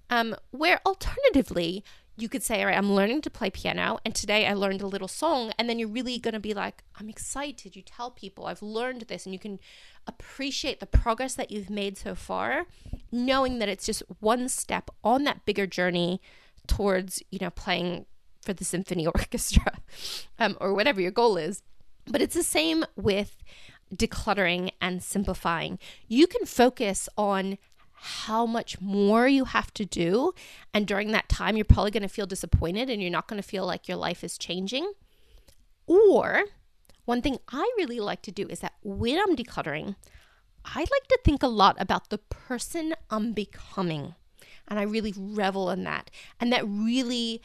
um, 0.10 0.36
where 0.52 0.80
alternatively 0.86 1.84
you 2.18 2.28
could 2.28 2.42
say, 2.42 2.62
all 2.62 2.66
right, 2.68 2.78
I'm 2.78 2.92
learning 2.92 3.22
to 3.22 3.30
play 3.30 3.52
piano, 3.52 4.00
and 4.04 4.14
today 4.16 4.48
I 4.48 4.54
learned 4.54 4.82
a 4.82 4.88
little 4.88 5.08
song. 5.08 5.52
And 5.58 5.70
then 5.70 5.78
you're 5.78 5.88
really 5.88 6.18
going 6.18 6.34
to 6.34 6.40
be 6.40 6.56
like, 6.56 6.84
I'm 7.00 7.10
excited. 7.10 7.76
You 7.76 7.84
tell 7.84 8.10
people, 8.10 8.48
I've 8.48 8.64
learned 8.64 9.02
this, 9.04 9.26
and 9.26 9.34
you 9.34 9.40
can 9.40 9.60
appreciate 10.08 10.80
the 10.80 10.88
progress 10.88 11.36
that 11.36 11.52
you've 11.52 11.70
made 11.70 11.96
so 11.96 12.16
far, 12.16 12.66
knowing 13.12 13.60
that 13.60 13.70
it's 13.70 13.86
just 13.86 14.02
one 14.20 14.50
step 14.50 14.90
on 15.04 15.26
that 15.26 15.46
bigger 15.46 15.68
journey 15.68 16.20
towards, 16.66 17.22
you 17.30 17.38
know, 17.40 17.52
playing 17.52 18.08
for 18.48 18.54
the 18.54 18.66
symphony 18.66 19.06
orchestra 19.16 19.80
um, 20.40 20.58
or 20.60 20.74
whatever 20.74 21.02
your 21.02 21.12
goal 21.12 21.38
is. 21.38 21.62
But 22.08 22.22
it's 22.22 22.36
the 22.36 22.44
same 22.44 22.86
with 22.96 23.44
decluttering 23.94 24.72
and 24.82 25.04
simplifying. 25.04 25.78
You 26.08 26.26
can 26.26 26.46
focus 26.46 27.10
on 27.18 27.58
how 27.92 28.46
much 28.46 28.80
more 28.80 29.28
you 29.28 29.46
have 29.46 29.74
to 29.74 29.86
do. 29.86 30.34
And 30.74 30.88
during 30.88 31.12
that 31.12 31.28
time, 31.28 31.58
you're 31.58 31.66
probably 31.66 31.92
going 31.92 32.04
to 32.04 32.10
feel 32.10 32.26
disappointed 32.26 32.90
and 32.90 33.02
you're 33.02 33.12
not 33.12 33.28
going 33.28 33.42
to 33.42 33.48
feel 33.48 33.66
like 33.66 33.88
your 33.88 33.98
life 33.98 34.24
is 34.24 34.38
changing. 34.38 34.94
Or 35.86 36.46
one 37.06 37.22
thing 37.22 37.40
I 37.50 37.70
really 37.78 38.00
like 38.00 38.22
to 38.24 38.32
do 38.32 38.48
is 38.48 38.60
that 38.60 38.74
when 38.82 39.20
I'm 39.20 39.36
decluttering, 39.36 39.96
I 40.64 40.80
like 40.80 41.08
to 41.10 41.20
think 41.26 41.44
a 41.44 41.48
lot 41.48 41.76
about 41.80 42.10
the 42.10 42.18
person 42.18 42.94
I'm 43.10 43.34
becoming. 43.34 44.16
And 44.68 44.80
I 44.80 44.84
really 44.84 45.14
revel 45.18 45.70
in 45.70 45.84
that. 45.86 46.12
And 46.40 46.52
that 46.52 46.68
really 46.68 47.42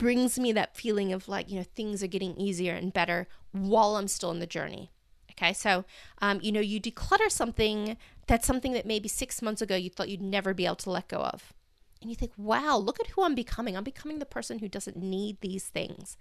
brings 0.00 0.38
me 0.38 0.50
that 0.50 0.74
feeling 0.74 1.12
of 1.12 1.28
like, 1.28 1.50
you 1.50 1.58
know, 1.58 1.66
things 1.76 2.02
are 2.02 2.06
getting 2.06 2.34
easier 2.40 2.72
and 2.72 2.90
better 2.90 3.28
while 3.52 3.96
I'm 3.96 4.08
still 4.08 4.30
in 4.30 4.38
the 4.38 4.46
journey. 4.46 4.90
Okay, 5.32 5.52
so 5.52 5.84
um, 6.22 6.40
you 6.42 6.50
know, 6.50 6.60
you 6.60 6.80
declutter 6.80 7.30
something 7.30 7.98
that's 8.26 8.46
something 8.46 8.72
that 8.72 8.86
maybe 8.86 9.08
six 9.08 9.42
months 9.42 9.60
ago 9.60 9.76
you 9.76 9.90
thought 9.90 10.08
you'd 10.08 10.22
never 10.22 10.54
be 10.54 10.64
able 10.64 10.76
to 10.76 10.90
let 10.90 11.08
go 11.08 11.18
of. 11.18 11.52
And 12.00 12.08
you 12.08 12.16
think, 12.16 12.32
wow, 12.38 12.78
look 12.78 12.98
at 12.98 13.08
who 13.08 13.24
I'm 13.24 13.34
becoming. 13.34 13.76
I'm 13.76 13.84
becoming 13.84 14.20
the 14.20 14.24
person 14.24 14.60
who 14.60 14.68
doesn't 14.68 14.96
need 14.96 15.36
these 15.42 15.64
things. 15.64 16.16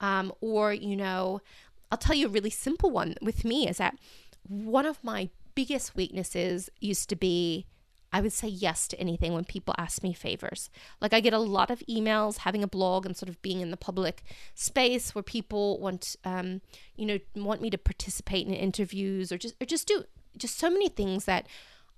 Um, 0.00 0.30
or, 0.42 0.74
you 0.74 0.96
know, 0.96 1.40
I'll 1.90 1.96
tell 1.96 2.14
you 2.14 2.26
a 2.26 2.30
really 2.30 2.50
simple 2.50 2.90
one 2.90 3.14
with 3.22 3.42
me 3.42 3.66
is 3.66 3.78
that 3.78 3.96
one 4.46 4.84
of 4.84 5.02
my 5.02 5.30
biggest 5.54 5.96
weaknesses 5.96 6.68
used 6.78 7.08
to 7.08 7.16
be 7.16 7.64
I 8.14 8.20
would 8.20 8.32
say 8.32 8.46
yes 8.46 8.86
to 8.88 9.00
anything 9.00 9.32
when 9.32 9.42
people 9.42 9.74
ask 9.76 10.04
me 10.04 10.12
favors. 10.12 10.70
Like 11.00 11.12
I 11.12 11.18
get 11.18 11.32
a 11.32 11.38
lot 11.38 11.68
of 11.72 11.80
emails, 11.90 12.38
having 12.38 12.62
a 12.62 12.68
blog 12.68 13.04
and 13.04 13.16
sort 13.16 13.28
of 13.28 13.42
being 13.42 13.60
in 13.60 13.72
the 13.72 13.76
public 13.76 14.22
space 14.54 15.16
where 15.16 15.22
people 15.24 15.80
want, 15.80 16.14
um, 16.24 16.60
you 16.94 17.06
know, 17.06 17.18
want 17.34 17.60
me 17.60 17.70
to 17.70 17.76
participate 17.76 18.46
in 18.46 18.54
interviews 18.54 19.32
or 19.32 19.36
just 19.36 19.56
or 19.60 19.66
just 19.66 19.88
do 19.88 20.04
just 20.36 20.56
so 20.56 20.70
many 20.70 20.88
things 20.88 21.24
that 21.24 21.48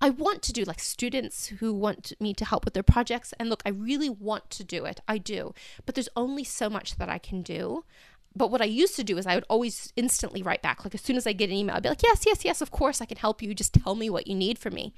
I 0.00 0.08
want 0.08 0.40
to 0.44 0.54
do, 0.54 0.64
like 0.64 0.80
students 0.80 1.48
who 1.48 1.74
want 1.74 2.14
me 2.18 2.32
to 2.32 2.46
help 2.46 2.64
with 2.64 2.72
their 2.72 2.82
projects. 2.82 3.34
And 3.38 3.50
look, 3.50 3.62
I 3.66 3.70
really 3.70 4.08
want 4.08 4.48
to 4.50 4.64
do 4.64 4.86
it. 4.86 5.00
I 5.06 5.18
do. 5.18 5.52
But 5.84 5.96
there's 5.96 6.08
only 6.16 6.44
so 6.44 6.70
much 6.70 6.96
that 6.96 7.10
I 7.10 7.18
can 7.18 7.42
do. 7.42 7.84
But 8.34 8.50
what 8.50 8.62
I 8.62 8.66
used 8.66 8.96
to 8.96 9.04
do 9.04 9.18
is 9.18 9.26
I 9.26 9.34
would 9.34 9.46
always 9.50 9.92
instantly 9.96 10.42
write 10.42 10.62
back. 10.62 10.84
Like 10.84 10.94
as 10.94 11.00
soon 11.02 11.16
as 11.16 11.26
I 11.26 11.32
get 11.32 11.50
an 11.50 11.56
email, 11.56 11.76
I'd 11.76 11.82
be 11.82 11.88
like, 11.90 12.02
yes, 12.02 12.24
yes, 12.26 12.42
yes, 12.44 12.62
of 12.62 12.70
course 12.70 13.02
I 13.02 13.06
can 13.06 13.16
help 13.18 13.42
you. 13.42 13.54
Just 13.54 13.74
tell 13.74 13.94
me 13.94 14.08
what 14.08 14.26
you 14.26 14.34
need 14.34 14.58
from 14.58 14.74
me. 14.74 14.94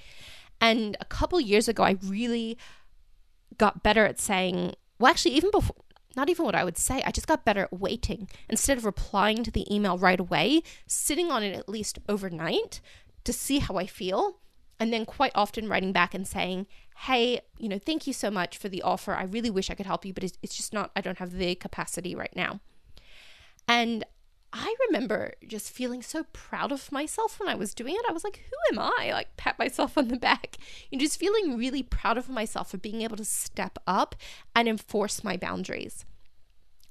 And 0.61 0.97
a 1.01 1.05
couple 1.05 1.41
years 1.41 1.69
ago, 1.69 1.83
I 1.83 1.97
really 2.05 2.59
got 3.57 3.83
better 3.83 4.05
at 4.05 4.19
saying, 4.19 4.75
well, 4.99 5.11
actually, 5.11 5.35
even 5.35 5.51
before, 5.51 5.77
not 6.17 6.29
even 6.29 6.45
what 6.45 6.55
I 6.55 6.65
would 6.65 6.79
say, 6.79 7.03
I 7.05 7.11
just 7.11 7.29
got 7.29 7.45
better 7.45 7.63
at 7.63 7.73
waiting. 7.73 8.29
Instead 8.49 8.79
of 8.79 8.85
replying 8.85 9.45
to 9.45 9.51
the 9.51 9.73
email 9.73 9.97
right 9.99 10.19
away, 10.19 10.63
sitting 10.87 11.31
on 11.31 11.43
it 11.43 11.55
at 11.57 11.69
least 11.69 11.99
overnight 12.09 12.81
to 13.25 13.33
see 13.33 13.59
how 13.61 13.77
I 13.77 13.87
feel. 13.87 14.39
And 14.81 14.93
then 14.93 15.07
quite 15.07 15.33
often 15.35 15.69
writing 15.69 15.93
back 15.93 16.15
and 16.15 16.27
saying, 16.27 16.67
hey, 16.97 17.41
you 17.59 17.69
know, 17.69 17.79
thank 17.79 18.07
you 18.07 18.13
so 18.13 18.31
much 18.31 18.57
for 18.57 18.69
the 18.69 18.83
offer. 18.83 19.13
I 19.15 19.25
really 19.25 19.51
wish 19.51 19.71
I 19.71 19.75
could 19.75 19.87
help 19.87 20.05
you, 20.05 20.13
but 20.13 20.25
it's, 20.25 20.39
it's 20.43 20.57
just 20.57 20.73
not, 20.73 20.91
I 20.95 21.01
don't 21.01 21.19
have 21.19 21.33
the 21.33 21.55
capacity 21.57 22.15
right 22.15 22.35
now. 22.35 22.61
And 23.67 24.05
I 24.53 24.75
remember 24.89 25.35
just 25.47 25.71
feeling 25.71 26.03
so 26.03 26.25
proud 26.33 26.73
of 26.73 26.91
myself 26.91 27.39
when 27.39 27.49
I 27.49 27.55
was 27.55 27.75
doing 27.75 27.95
it. 27.95 28.05
I 28.09 28.13
was 28.13 28.25
like, 28.25 28.45
who 28.49 28.75
am 28.75 28.79
I? 28.99 29.11
Like, 29.13 29.37
pat 29.37 29.59
myself 29.59 29.99
on 29.99 30.09
the 30.09 30.17
back. 30.17 30.57
And 30.91 31.01
just 31.01 31.21
feeling 31.21 31.59
really 31.59 31.83
proud 31.83 32.17
of 32.17 32.31
myself 32.31 32.71
for 32.71 32.79
being 32.79 33.03
able 33.03 33.17
to 33.19 33.25
step 33.25 33.79
up 33.87 34.15
and 34.55 34.67
enforce 34.67 35.23
my 35.23 35.37
boundaries. 35.37 36.07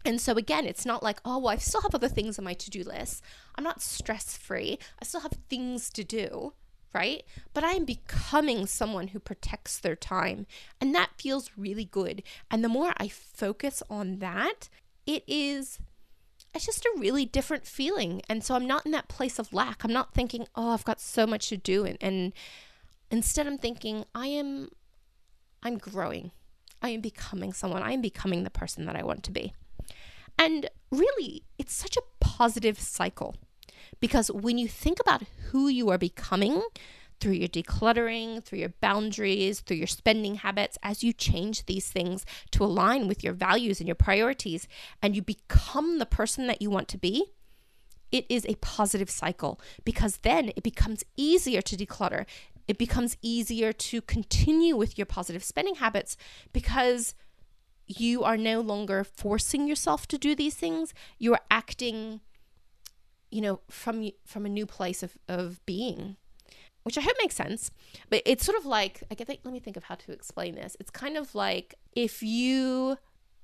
And 0.06 0.22
so, 0.22 0.34
again, 0.34 0.66
it's 0.66 0.86
not 0.86 1.04
like, 1.04 1.20
oh, 1.26 1.40
well, 1.40 1.54
I 1.54 1.58
still 1.58 1.82
have 1.82 1.96
other 1.96 2.08
things 2.08 2.38
on 2.38 2.46
my 2.46 2.54
to 2.54 2.70
do 2.70 2.84
list. 2.84 3.24
I'm 3.56 3.64
not 3.64 3.82
stress 3.82 4.38
free. 4.38 4.78
I 5.02 5.06
still 5.06 5.22
have 5.22 5.34
things 5.50 5.90
to 5.92 6.04
do, 6.04 6.54
right? 6.94 7.24
But 7.54 7.64
I 7.64 7.72
am 7.72 7.86
becoming 7.86 8.68
someone 8.68 9.10
who 9.10 9.20
protects 9.20 9.80
their 9.80 9.96
time. 9.96 10.46
And 10.80 10.94
that 10.94 11.10
feels 11.18 11.52
really 11.58 11.86
good. 11.86 12.22
And 12.52 12.64
the 12.64 12.70
more 12.70 12.94
I 12.98 13.08
focus 13.08 13.82
on 13.90 14.20
that, 14.20 14.70
it 15.08 15.24
is 15.28 15.80
it's 16.58 16.66
just 16.66 16.86
a 16.86 16.94
really 16.98 17.26
different 17.26 17.66
feeling. 17.66 18.22
And 18.28 18.44
so 18.44 18.56
I'm 18.56 18.68
not 18.68 18.86
in 18.86 18.92
that 18.92 19.08
place 19.08 19.40
of 19.40 19.54
lack. 19.54 19.84
I'm 19.84 19.94
not 19.94 20.14
thinking, 20.14 20.48
oh, 20.56 20.72
I've 20.72 20.84
got 20.84 21.00
so 21.00 21.26
much 21.26 21.50
to 21.50 21.58
do. 21.58 21.86
And, 21.86 21.98
and 22.02 22.34
instead, 23.10 23.48
I'm 23.48 23.58
thinking, 23.58 24.04
I 24.14 24.28
am, 24.28 24.70
I'm 25.64 25.78
growing. 25.78 26.32
I 26.82 26.90
am 26.90 27.02
becoming 27.02 27.54
someone. 27.54 27.84
I 27.84 27.92
am 27.92 28.02
becoming 28.02 28.44
the 28.44 28.50
person 28.50 28.86
that 28.86 28.96
I 28.96 29.04
want 29.04 29.24
to 29.24 29.32
be. 29.32 29.54
And 30.38 30.70
really, 30.92 31.44
it's 31.58 31.74
such 31.74 31.96
a 31.96 32.02
positive 32.20 32.80
cycle 32.80 33.36
because 34.00 34.30
when 34.32 34.58
you 34.58 34.68
think 34.68 35.00
about 35.00 35.24
who 35.50 35.68
you 35.68 35.90
are 35.90 35.98
becoming, 35.98 36.62
through 37.20 37.34
your 37.34 37.48
decluttering, 37.48 38.44
through 38.44 38.60
your 38.60 38.74
boundaries, 38.82 39.60
through 39.60 39.78
your 39.78 39.88
spending 39.88 40.36
habits, 40.36 40.78
as 40.84 41.04
you 41.04 41.14
change 41.14 41.66
these 41.66 41.90
things 41.90 42.26
to 42.52 42.64
align 42.64 43.08
with 43.08 43.24
your 43.24 43.34
values 43.34 43.80
and 43.80 43.88
your 43.88 43.96
priorities, 43.96 44.68
and 45.02 45.16
you 45.16 45.22
become 45.22 46.00
the 46.00 46.06
person 46.06 46.48
that 46.48 46.62
you 46.62 46.70
want 46.70 46.88
to 46.90 46.98
be, 46.98 47.34
it 48.12 48.26
is 48.30 48.46
a 48.46 48.56
positive 48.56 49.10
cycle 49.10 49.60
because 49.84 50.18
then 50.18 50.50
it 50.56 50.64
becomes 50.64 51.04
easier 51.18 51.62
to 51.62 51.76
declutter. 51.76 52.26
It 52.68 52.78
becomes 52.78 53.18
easier 53.22 53.74
to 53.74 54.02
continue 54.02 54.76
with 54.76 54.98
your 54.98 55.06
positive 55.06 55.44
spending 55.44 55.76
habits 55.76 56.18
because 56.54 57.16
you 57.88 58.24
are 58.24 58.38
no 58.38 58.60
longer 58.62 59.04
forcing 59.04 59.68
yourself 59.68 60.08
to 60.08 60.18
do 60.18 60.36
these 60.36 60.56
things. 60.56 60.94
You 61.18 61.34
are 61.34 61.42
acting, 61.50 62.22
you 63.32 63.42
know, 63.42 63.62
from 63.70 64.10
from 64.26 64.46
a 64.46 64.50
new 64.50 64.66
place 64.66 65.04
of, 65.04 65.18
of 65.28 65.66
being 65.66 66.18
which 66.88 66.98
I 66.98 67.02
hope 67.02 67.18
makes 67.20 67.36
sense. 67.36 67.70
But 68.10 68.22
it's 68.26 68.46
sort 68.46 68.58
of 68.58 68.66
like, 68.66 69.04
I 69.12 69.16
get, 69.16 69.28
let 69.28 69.54
me 69.54 69.60
think 69.60 69.76
of 69.76 69.84
how 69.84 69.96
to 69.96 70.14
explain 70.14 70.56
this. 70.56 70.78
It's 70.80 70.90
kind 70.90 71.18
of 71.18 71.36
like 71.36 71.76
if 71.98 72.24
you, 72.24 72.98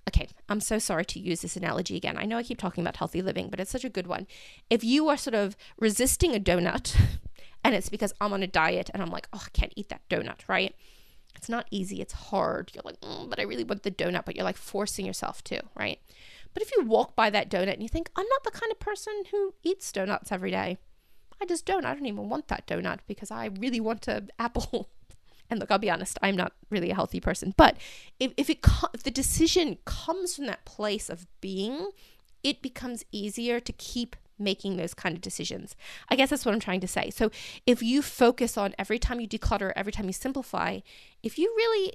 okay, 0.08 0.30
I'm 0.48 0.62
so 0.62 0.80
sorry 0.80 1.04
to 1.04 1.20
use 1.20 1.42
this 1.42 1.58
analogy 1.58 1.98
again. 1.98 2.18
I 2.18 2.24
know 2.24 2.38
I 2.38 2.44
keep 2.44 2.58
talking 2.58 2.82
about 2.82 2.96
healthy 2.96 3.22
living, 3.22 3.50
but 3.50 3.60
it's 3.60 3.70
such 3.70 3.84
a 3.84 3.90
good 3.90 4.08
one. 4.08 4.28
If 4.70 4.82
you 4.82 5.10
are 5.10 5.18
sort 5.18 5.34
of 5.34 5.58
resisting 5.78 6.34
a 6.34 6.40
donut 6.40 6.96
and 7.66 7.76
it's 7.76 7.90
because 7.90 8.14
I'm 8.22 8.32
on 8.32 8.44
a 8.44 8.48
diet 8.48 8.90
and 8.94 9.04
I'm 9.04 9.12
like, 9.12 9.28
oh, 9.34 9.44
I 9.46 9.50
can't 9.50 9.74
eat 9.76 9.90
that 9.90 10.08
donut, 10.10 10.48
right? 10.48 10.74
It's 11.36 11.50
not 11.50 11.68
easy, 11.70 12.00
it's 12.00 12.14
hard. 12.14 12.72
You're 12.74 12.84
like, 12.86 13.02
mm, 13.02 13.30
but 13.30 13.42
I 13.42 13.44
really 13.44 13.66
want 13.66 13.84
the 13.84 13.92
donut, 13.92 14.24
but 14.24 14.38
you're 14.38 14.46
like 14.46 14.56
forcing 14.56 15.06
yourself 15.06 15.44
to, 15.44 15.60
right? 15.76 16.00
But 16.54 16.64
if 16.64 16.72
you 16.78 16.86
walk 16.86 17.14
by 17.14 17.30
that 17.30 17.50
donut 17.50 17.74
and 17.74 17.84
you 17.84 17.90
think, 17.90 18.10
I'm 18.16 18.26
not 18.26 18.46
the 18.46 18.58
kind 18.58 18.72
of 18.72 18.80
person 18.80 19.24
who 19.32 19.54
eats 19.64 19.92
donuts 19.92 20.32
every 20.32 20.52
day, 20.52 20.78
I 21.42 21.46
just 21.46 21.66
don't. 21.66 21.86
I 21.86 21.94
don't 21.94 22.06
even 22.06 22.30
want 22.30 22.48
that 22.48 22.68
donut 22.68 23.00
because 23.08 23.32
I 23.32 23.46
really 23.60 23.80
want 23.80 24.08
an 24.08 24.30
apple. 24.40 24.90
and 25.50 25.60
look, 25.60 25.72
I'll 25.72 25.80
be 25.80 25.90
honest, 25.90 26.18
I'm 26.22 26.36
not 26.36 26.54
really 26.70 26.92
a 26.92 26.96
healthy 26.96 27.20
person. 27.20 27.54
But 27.58 27.78
if, 28.20 28.34
if 28.38 28.50
it 28.50 28.60
if 28.94 29.04
the 29.04 29.12
decision 29.12 29.78
comes 29.86 30.36
from 30.36 30.46
that 30.48 30.66
place 30.66 31.10
of 31.10 31.28
being, 31.42 31.92
it 32.44 32.62
becomes 32.62 33.06
easier 33.12 33.60
to 33.60 33.74
keep 33.74 34.16
making 34.40 34.78
those 34.78 34.94
kind 34.94 35.16
of 35.16 35.22
decisions. 35.22 35.76
I 36.10 36.16
guess 36.16 36.30
that's 36.30 36.46
what 36.46 36.54
I'm 36.54 36.60
trying 36.60 36.82
to 36.82 36.88
say. 36.88 37.10
So 37.10 37.32
if 37.66 37.82
you 37.82 38.02
focus 38.02 38.58
on 38.58 38.74
every 38.78 39.00
time 39.00 39.20
you 39.20 39.28
declutter, 39.28 39.72
every 39.76 39.92
time 39.92 40.08
you 40.08 40.14
simplify, 40.14 40.80
if 41.22 41.38
you 41.38 41.54
really 41.56 41.94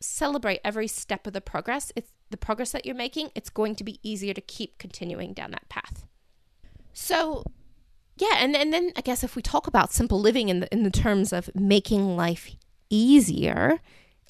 celebrate 0.00 0.60
every 0.64 0.88
step 0.88 1.26
of 1.26 1.32
the 1.32 1.40
progress, 1.40 1.92
the 2.30 2.36
progress 2.36 2.72
that 2.72 2.84
you're 2.84 2.94
making, 2.94 3.30
it's 3.34 3.50
going 3.50 3.74
to 3.76 3.84
be 3.84 4.00
easier 4.02 4.34
to 4.34 4.40
keep 4.40 4.78
continuing 4.78 5.32
down 5.32 5.52
that 5.52 5.68
path. 5.68 6.06
So 6.92 7.44
yeah, 8.16 8.36
and, 8.38 8.54
and 8.54 8.72
then 8.72 8.92
I 8.96 9.00
guess 9.00 9.24
if 9.24 9.36
we 9.36 9.42
talk 9.42 9.66
about 9.66 9.92
simple 9.92 10.20
living 10.20 10.48
in 10.48 10.60
the 10.60 10.72
in 10.72 10.82
the 10.82 10.90
terms 10.90 11.32
of 11.32 11.50
making 11.54 12.16
life 12.16 12.50
easier, 12.90 13.80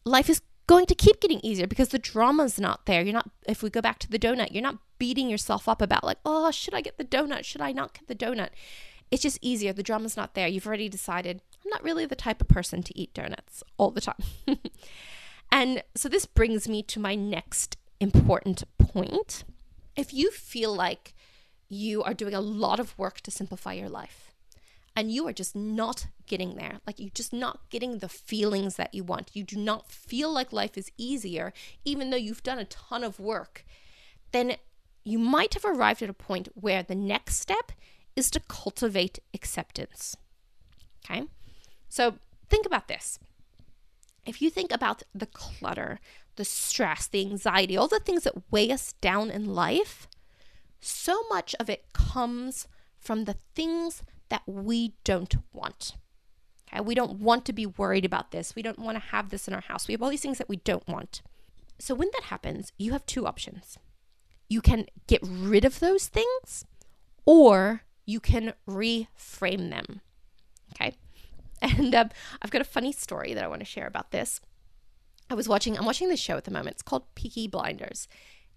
life 0.04 0.30
is 0.30 0.40
going 0.66 0.86
to 0.86 0.94
keep 0.94 1.20
getting 1.20 1.40
easier 1.42 1.66
because 1.66 1.88
the 1.88 1.98
drama's 1.98 2.60
not 2.60 2.86
there. 2.86 3.02
You're 3.02 3.12
not 3.14 3.30
if 3.46 3.62
we 3.62 3.70
go 3.70 3.80
back 3.80 3.98
to 4.00 4.10
the 4.10 4.18
donut, 4.18 4.52
you're 4.52 4.62
not 4.62 4.78
beating 4.98 5.28
yourself 5.28 5.68
up 5.68 5.82
about 5.82 6.04
like, 6.04 6.18
"Oh, 6.24 6.50
should 6.50 6.74
I 6.74 6.80
get 6.80 6.96
the 6.98 7.04
donut? 7.04 7.44
Should 7.44 7.60
I 7.60 7.72
not 7.72 7.94
get 7.94 8.06
the 8.06 8.14
donut?" 8.14 8.50
It's 9.10 9.22
just 9.22 9.38
easier. 9.42 9.74
The 9.74 9.82
drama's 9.82 10.16
not 10.16 10.34
there. 10.34 10.48
You've 10.48 10.66
already 10.66 10.88
decided, 10.88 11.42
I'm 11.62 11.68
not 11.68 11.84
really 11.84 12.06
the 12.06 12.16
type 12.16 12.40
of 12.40 12.48
person 12.48 12.82
to 12.82 12.98
eat 12.98 13.12
donuts 13.12 13.62
all 13.76 13.90
the 13.90 14.00
time. 14.00 14.16
and 15.52 15.82
so 15.94 16.08
this 16.08 16.24
brings 16.24 16.66
me 16.66 16.82
to 16.84 16.98
my 16.98 17.14
next 17.14 17.76
important 18.00 18.64
point. 18.78 19.44
If 19.96 20.14
you 20.14 20.30
feel 20.30 20.74
like 20.74 21.14
you 21.74 22.02
are 22.02 22.14
doing 22.14 22.34
a 22.34 22.40
lot 22.40 22.80
of 22.80 22.98
work 22.98 23.20
to 23.22 23.30
simplify 23.30 23.72
your 23.72 23.88
life 23.88 24.32
and 24.94 25.10
you 25.10 25.26
are 25.26 25.32
just 25.32 25.56
not 25.56 26.06
getting 26.26 26.56
there. 26.56 26.80
Like 26.86 26.98
you're 26.98 27.10
just 27.14 27.32
not 27.32 27.60
getting 27.70 27.98
the 27.98 28.08
feelings 28.08 28.76
that 28.76 28.94
you 28.94 29.04
want. 29.04 29.30
You 29.34 29.42
do 29.42 29.56
not 29.56 29.90
feel 29.90 30.32
like 30.32 30.52
life 30.52 30.76
is 30.76 30.90
easier, 30.98 31.52
even 31.84 32.10
though 32.10 32.16
you've 32.16 32.42
done 32.42 32.58
a 32.58 32.64
ton 32.64 33.02
of 33.02 33.18
work. 33.18 33.64
Then 34.32 34.56
you 35.04 35.18
might 35.18 35.54
have 35.54 35.64
arrived 35.64 36.02
at 36.02 36.10
a 36.10 36.14
point 36.14 36.48
where 36.54 36.82
the 36.82 36.94
next 36.94 37.36
step 37.36 37.72
is 38.14 38.30
to 38.30 38.40
cultivate 38.40 39.18
acceptance. 39.32 40.16
Okay? 41.04 41.24
So 41.88 42.16
think 42.48 42.66
about 42.66 42.88
this. 42.88 43.18
If 44.24 44.40
you 44.40 44.50
think 44.50 44.72
about 44.72 45.02
the 45.14 45.26
clutter, 45.26 46.00
the 46.36 46.44
stress, 46.44 47.08
the 47.08 47.20
anxiety, 47.22 47.76
all 47.76 47.88
the 47.88 47.98
things 47.98 48.24
that 48.24 48.52
weigh 48.52 48.70
us 48.70 48.92
down 49.00 49.30
in 49.30 49.54
life, 49.54 50.06
so 50.84 51.22
much 51.28 51.54
of 51.60 51.70
it 51.70 51.92
comes 51.92 52.68
from 52.98 53.24
the 53.24 53.36
things 53.54 54.02
that 54.28 54.42
we 54.46 54.94
don't 55.04 55.36
want. 55.52 55.94
Okay, 56.72 56.80
we 56.80 56.94
don't 56.94 57.20
want 57.20 57.44
to 57.46 57.52
be 57.52 57.66
worried 57.66 58.04
about 58.04 58.30
this. 58.30 58.54
We 58.54 58.62
don't 58.62 58.78
want 58.78 58.96
to 58.96 59.10
have 59.10 59.30
this 59.30 59.46
in 59.46 59.54
our 59.54 59.60
house. 59.60 59.86
We 59.86 59.92
have 59.92 60.02
all 60.02 60.10
these 60.10 60.22
things 60.22 60.38
that 60.38 60.48
we 60.48 60.56
don't 60.56 60.86
want. 60.88 61.22
So 61.78 61.94
when 61.94 62.08
that 62.12 62.24
happens, 62.24 62.72
you 62.78 62.92
have 62.92 63.04
two 63.06 63.26
options. 63.26 63.78
You 64.48 64.60
can 64.60 64.86
get 65.06 65.20
rid 65.22 65.64
of 65.64 65.80
those 65.80 66.08
things 66.08 66.64
or 67.24 67.82
you 68.06 68.20
can 68.20 68.54
reframe 68.68 69.70
them. 69.70 70.00
Okay. 70.74 70.94
And 71.64 71.94
um, 71.94 72.10
I've 72.40 72.50
got 72.50 72.60
a 72.60 72.64
funny 72.64 72.90
story 72.90 73.34
that 73.34 73.44
I 73.44 73.46
want 73.46 73.60
to 73.60 73.64
share 73.64 73.86
about 73.86 74.10
this. 74.10 74.40
I 75.30 75.34
was 75.34 75.48
watching, 75.48 75.78
I'm 75.78 75.84
watching 75.84 76.08
this 76.08 76.18
show 76.18 76.36
at 76.36 76.42
the 76.42 76.50
moment. 76.50 76.74
It's 76.74 76.82
called 76.82 77.14
Peaky 77.14 77.46
Blinders. 77.46 78.08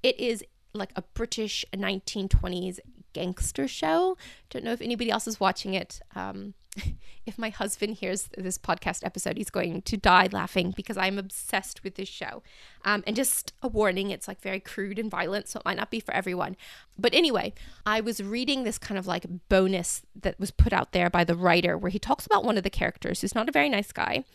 It 0.01 0.19
is 0.19 0.43
like 0.77 0.91
a 0.95 1.01
British 1.13 1.65
1920s 1.73 2.79
gangster 3.13 3.67
show. 3.67 4.17
Don't 4.49 4.65
know 4.65 4.73
if 4.73 4.81
anybody 4.81 5.09
else 5.09 5.25
is 5.25 5.39
watching 5.39 5.73
it. 5.73 6.01
Um, 6.15 6.53
if 7.25 7.37
my 7.37 7.49
husband 7.49 7.95
hears 7.95 8.29
this 8.37 8.57
podcast 8.57 9.05
episode, 9.05 9.37
he's 9.37 9.49
going 9.49 9.81
to 9.83 9.97
die 9.97 10.27
laughing 10.31 10.73
because 10.75 10.97
I'm 10.97 11.17
obsessed 11.17 11.83
with 11.83 11.95
this 11.95 12.09
show. 12.09 12.43
Um, 12.83 13.03
and 13.07 13.15
just 13.15 13.53
a 13.61 13.67
warning, 13.67 14.11
it's 14.11 14.27
like 14.27 14.41
very 14.41 14.59
crude 14.59 14.99
and 14.99 15.09
violent, 15.09 15.47
so 15.47 15.59
it 15.59 15.65
might 15.65 15.77
not 15.77 15.91
be 15.91 16.01
for 16.01 16.13
everyone. 16.13 16.57
But 16.97 17.13
anyway, 17.13 17.53
I 17.85 18.01
was 18.01 18.21
reading 18.21 18.63
this 18.63 18.77
kind 18.77 18.97
of 18.97 19.07
like 19.07 19.25
bonus 19.49 20.01
that 20.21 20.39
was 20.39 20.51
put 20.51 20.73
out 20.73 20.91
there 20.91 21.09
by 21.09 21.23
the 21.23 21.35
writer 21.35 21.77
where 21.77 21.91
he 21.91 21.99
talks 21.99 22.25
about 22.25 22.43
one 22.43 22.57
of 22.57 22.63
the 22.63 22.69
characters 22.69 23.21
who's 23.21 23.35
not 23.35 23.49
a 23.49 23.53
very 23.53 23.69
nice 23.69 23.91
guy, 23.91 24.25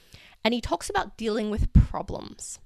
and 0.42 0.54
he 0.54 0.60
talks 0.60 0.88
about 0.88 1.18
dealing 1.18 1.50
with 1.50 1.72
problems 1.74 2.58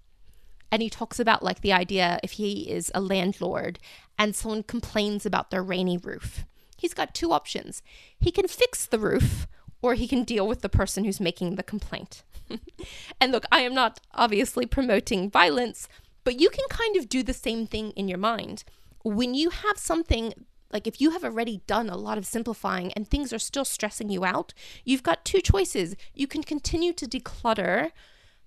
and 0.74 0.82
he 0.82 0.90
talks 0.90 1.20
about 1.20 1.44
like 1.44 1.60
the 1.60 1.72
idea 1.72 2.18
if 2.24 2.32
he 2.32 2.68
is 2.68 2.90
a 2.96 3.00
landlord 3.00 3.78
and 4.18 4.34
someone 4.34 4.64
complains 4.64 5.24
about 5.24 5.52
their 5.52 5.62
rainy 5.62 5.96
roof. 5.96 6.44
He's 6.76 6.92
got 6.92 7.14
two 7.14 7.30
options. 7.30 7.80
He 8.18 8.32
can 8.32 8.48
fix 8.48 8.84
the 8.84 8.98
roof 8.98 9.46
or 9.82 9.94
he 9.94 10.08
can 10.08 10.24
deal 10.24 10.48
with 10.48 10.62
the 10.62 10.68
person 10.68 11.04
who's 11.04 11.20
making 11.20 11.54
the 11.54 11.62
complaint. 11.62 12.24
and 13.20 13.30
look, 13.30 13.44
I 13.52 13.60
am 13.60 13.72
not 13.72 14.00
obviously 14.14 14.66
promoting 14.66 15.30
violence, 15.30 15.86
but 16.24 16.40
you 16.40 16.50
can 16.50 16.64
kind 16.68 16.96
of 16.96 17.08
do 17.08 17.22
the 17.22 17.32
same 17.32 17.68
thing 17.68 17.92
in 17.92 18.08
your 18.08 18.18
mind. 18.18 18.64
When 19.04 19.32
you 19.32 19.50
have 19.50 19.78
something 19.78 20.34
like 20.72 20.88
if 20.88 21.00
you 21.00 21.10
have 21.10 21.22
already 21.22 21.62
done 21.68 21.88
a 21.88 21.96
lot 21.96 22.18
of 22.18 22.26
simplifying 22.26 22.92
and 22.94 23.06
things 23.06 23.32
are 23.32 23.38
still 23.38 23.64
stressing 23.64 24.08
you 24.08 24.24
out, 24.24 24.52
you've 24.84 25.04
got 25.04 25.24
two 25.24 25.40
choices. 25.40 25.94
You 26.14 26.26
can 26.26 26.42
continue 26.42 26.92
to 26.94 27.06
declutter 27.06 27.92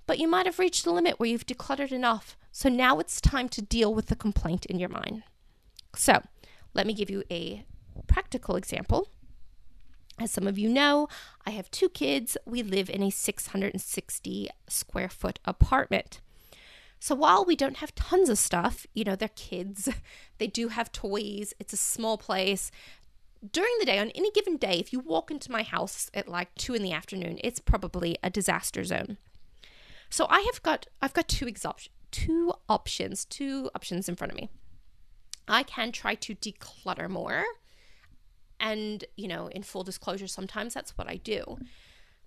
but 0.07 0.17
you 0.17 0.27
might 0.27 0.45
have 0.45 0.57
reached 0.57 0.85
the 0.85 0.91
limit 0.91 1.19
where 1.19 1.29
you've 1.29 1.45
decluttered 1.45 1.91
enough. 1.91 2.35
So 2.51 2.69
now 2.69 2.99
it's 2.99 3.21
time 3.21 3.49
to 3.49 3.61
deal 3.61 3.93
with 3.93 4.07
the 4.07 4.15
complaint 4.15 4.65
in 4.65 4.79
your 4.79 4.89
mind. 4.89 5.23
So 5.95 6.23
let 6.73 6.87
me 6.87 6.93
give 6.93 7.09
you 7.09 7.23
a 7.29 7.65
practical 8.07 8.55
example. 8.55 9.09
As 10.19 10.31
some 10.31 10.47
of 10.47 10.57
you 10.57 10.69
know, 10.69 11.07
I 11.45 11.51
have 11.51 11.69
two 11.69 11.89
kids. 11.89 12.37
We 12.45 12.63
live 12.63 12.89
in 12.89 13.03
a 13.03 13.11
660 13.11 14.49
square 14.67 15.09
foot 15.09 15.39
apartment. 15.45 16.21
So 16.99 17.13
while 17.13 17.45
we 17.45 17.55
don't 17.55 17.77
have 17.77 17.93
tons 17.93 18.29
of 18.29 18.39
stuff, 18.39 18.87
you 18.95 19.03
know, 19.03 19.15
they're 19.15 19.29
kids, 19.29 19.87
they 20.39 20.47
do 20.47 20.69
have 20.69 20.91
toys, 20.91 21.53
it's 21.59 21.73
a 21.73 21.77
small 21.77 22.17
place. 22.17 22.71
During 23.51 23.71
the 23.79 23.85
day, 23.85 23.99
on 23.99 24.09
any 24.11 24.31
given 24.31 24.57
day, 24.57 24.79
if 24.79 24.91
you 24.91 24.99
walk 24.99 25.29
into 25.29 25.51
my 25.51 25.61
house 25.61 26.09
at 26.15 26.27
like 26.27 26.55
two 26.55 26.73
in 26.73 26.81
the 26.81 26.93
afternoon, 26.93 27.39
it's 27.43 27.59
probably 27.59 28.17
a 28.23 28.31
disaster 28.31 28.83
zone. 28.83 29.17
So 30.09 30.27
I 30.29 30.41
have 30.41 30.63
got 30.63 30.87
I've 31.01 31.13
got 31.13 31.27
two 31.27 31.45
exop- 31.45 31.89
two 32.11 32.53
options, 32.69 33.25
two 33.25 33.69
options 33.75 34.07
in 34.07 34.15
front 34.15 34.31
of 34.31 34.37
me. 34.37 34.49
I 35.47 35.63
can 35.63 35.91
try 35.91 36.15
to 36.15 36.35
declutter 36.35 37.09
more. 37.09 37.45
And, 38.59 39.05
you 39.15 39.27
know, 39.27 39.47
in 39.47 39.63
full 39.63 39.83
disclosure, 39.83 40.27
sometimes 40.27 40.73
that's 40.73 40.97
what 40.97 41.07
I 41.07 41.17
do. 41.17 41.59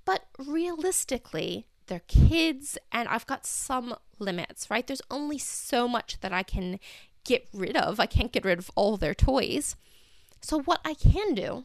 But 0.05 0.27
realistically, 0.39 1.67
they're 1.87 2.03
kids 2.07 2.79
and 2.93 3.09
I've 3.09 3.27
got 3.27 3.45
some 3.45 3.97
limits, 4.19 4.71
right? 4.71 4.87
There's 4.87 5.03
only 5.11 5.39
so 5.39 5.89
much 5.89 6.21
that 6.21 6.33
I 6.33 6.43
can 6.43 6.79
get 7.25 7.49
rid 7.53 7.77
of. 7.77 7.99
I 7.99 8.07
can't 8.07 8.33
get 8.33 8.45
rid 8.45 8.59
of 8.59 8.71
all 8.77 8.97
their 8.97 9.15
toys. 9.15 9.77
So, 10.41 10.63
what 10.63 10.81
I 10.85 10.95
can 10.95 11.35
do 11.35 11.65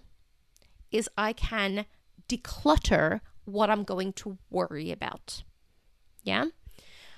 is 0.92 1.08
I 1.18 1.32
can 1.32 1.86
declutter 2.28 3.22
what 3.46 3.70
I'm 3.70 3.84
going 3.84 4.12
to 4.14 4.38
worry 4.50 4.92
about. 4.92 5.44
Yeah. 6.26 6.46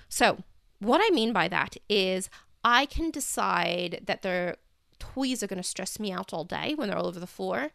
So, 0.08 0.44
what 0.78 1.00
I 1.02 1.12
mean 1.12 1.32
by 1.32 1.48
that 1.48 1.76
is 1.88 2.30
I 2.62 2.86
can 2.86 3.10
decide 3.10 4.02
that 4.06 4.22
their 4.22 4.56
toys 5.00 5.42
are 5.42 5.48
going 5.48 5.62
to 5.62 5.68
stress 5.68 5.98
me 5.98 6.12
out 6.12 6.32
all 6.32 6.44
day 6.44 6.74
when 6.74 6.88
they're 6.88 6.98
all 6.98 7.06
over 7.06 7.18
the 7.18 7.26
floor, 7.26 7.70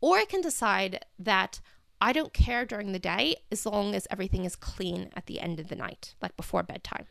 or 0.00 0.18
I 0.18 0.26
can 0.26 0.42
decide 0.42 1.04
that 1.18 1.60
I 2.00 2.12
don't 2.12 2.34
care 2.34 2.66
during 2.66 2.92
the 2.92 2.98
day 2.98 3.36
as 3.50 3.64
long 3.64 3.94
as 3.94 4.06
everything 4.10 4.44
is 4.44 4.56
clean 4.56 5.10
at 5.16 5.26
the 5.26 5.40
end 5.40 5.58
of 5.58 5.68
the 5.68 5.76
night, 5.76 6.14
like 6.20 6.36
before 6.36 6.62
bedtime. 6.62 7.06